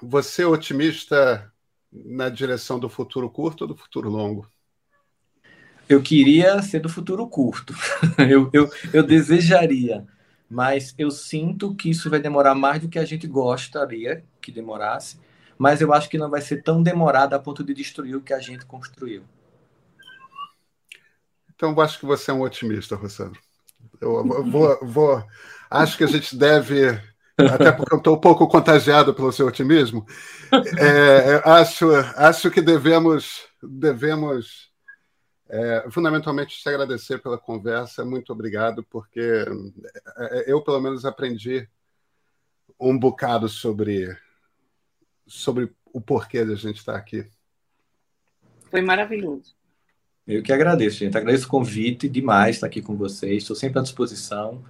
[0.00, 1.52] você é otimista
[1.90, 4.48] na direção do futuro curto ou do futuro longo?
[5.88, 7.74] Eu queria ser do futuro curto.
[8.18, 10.06] eu, eu, eu desejaria.
[10.48, 15.18] Mas eu sinto que isso vai demorar mais do que a gente gostaria que demorasse
[15.58, 18.32] mas eu acho que não vai ser tão demorada a ponto de destruir o que
[18.32, 19.24] a gente construiu.
[21.54, 23.40] Então, eu acho que você é um otimista, Rossandro.
[24.00, 25.24] Eu vou, vou,
[25.70, 26.88] acho que a gente deve,
[27.38, 30.04] até porque eu estou um pouco contagiado pelo seu otimismo,
[30.78, 34.70] é, acho, acho que devemos, devemos
[35.48, 38.04] é, fundamentalmente te agradecer pela conversa.
[38.04, 39.44] Muito obrigado, porque
[40.18, 41.68] é, eu, pelo menos, aprendi
[42.78, 44.16] um bocado sobre
[45.26, 47.26] sobre o porquê da gente estar aqui.
[48.70, 49.54] Foi maravilhoso.
[50.26, 51.16] Eu que agradeço, gente.
[51.16, 53.42] Agradeço o convite demais estar aqui com vocês.
[53.42, 54.62] Estou sempre à disposição,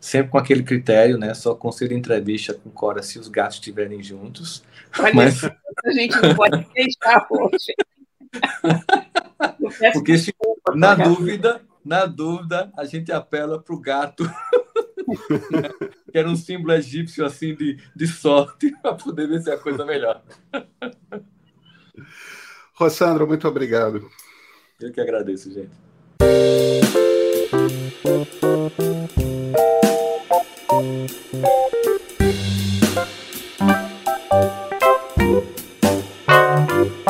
[0.00, 1.34] sempre com aquele critério, né?
[1.34, 4.62] Só consigo entrevista com Cora se os gatos estiverem juntos.
[4.98, 5.42] Olha, Mas...
[5.44, 7.74] a gente não pode deixar hoje.
[9.92, 10.34] Porque se,
[10.74, 14.24] na dúvida, na dúvida, a gente apela para o gato
[16.10, 19.84] que era um símbolo egípcio assim de, de sorte para poder ver se a coisa
[19.84, 20.22] melhor.
[22.74, 24.10] Rossandro, muito obrigado.
[24.80, 25.70] Eu que agradeço, gente.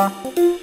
[0.03, 0.62] Thank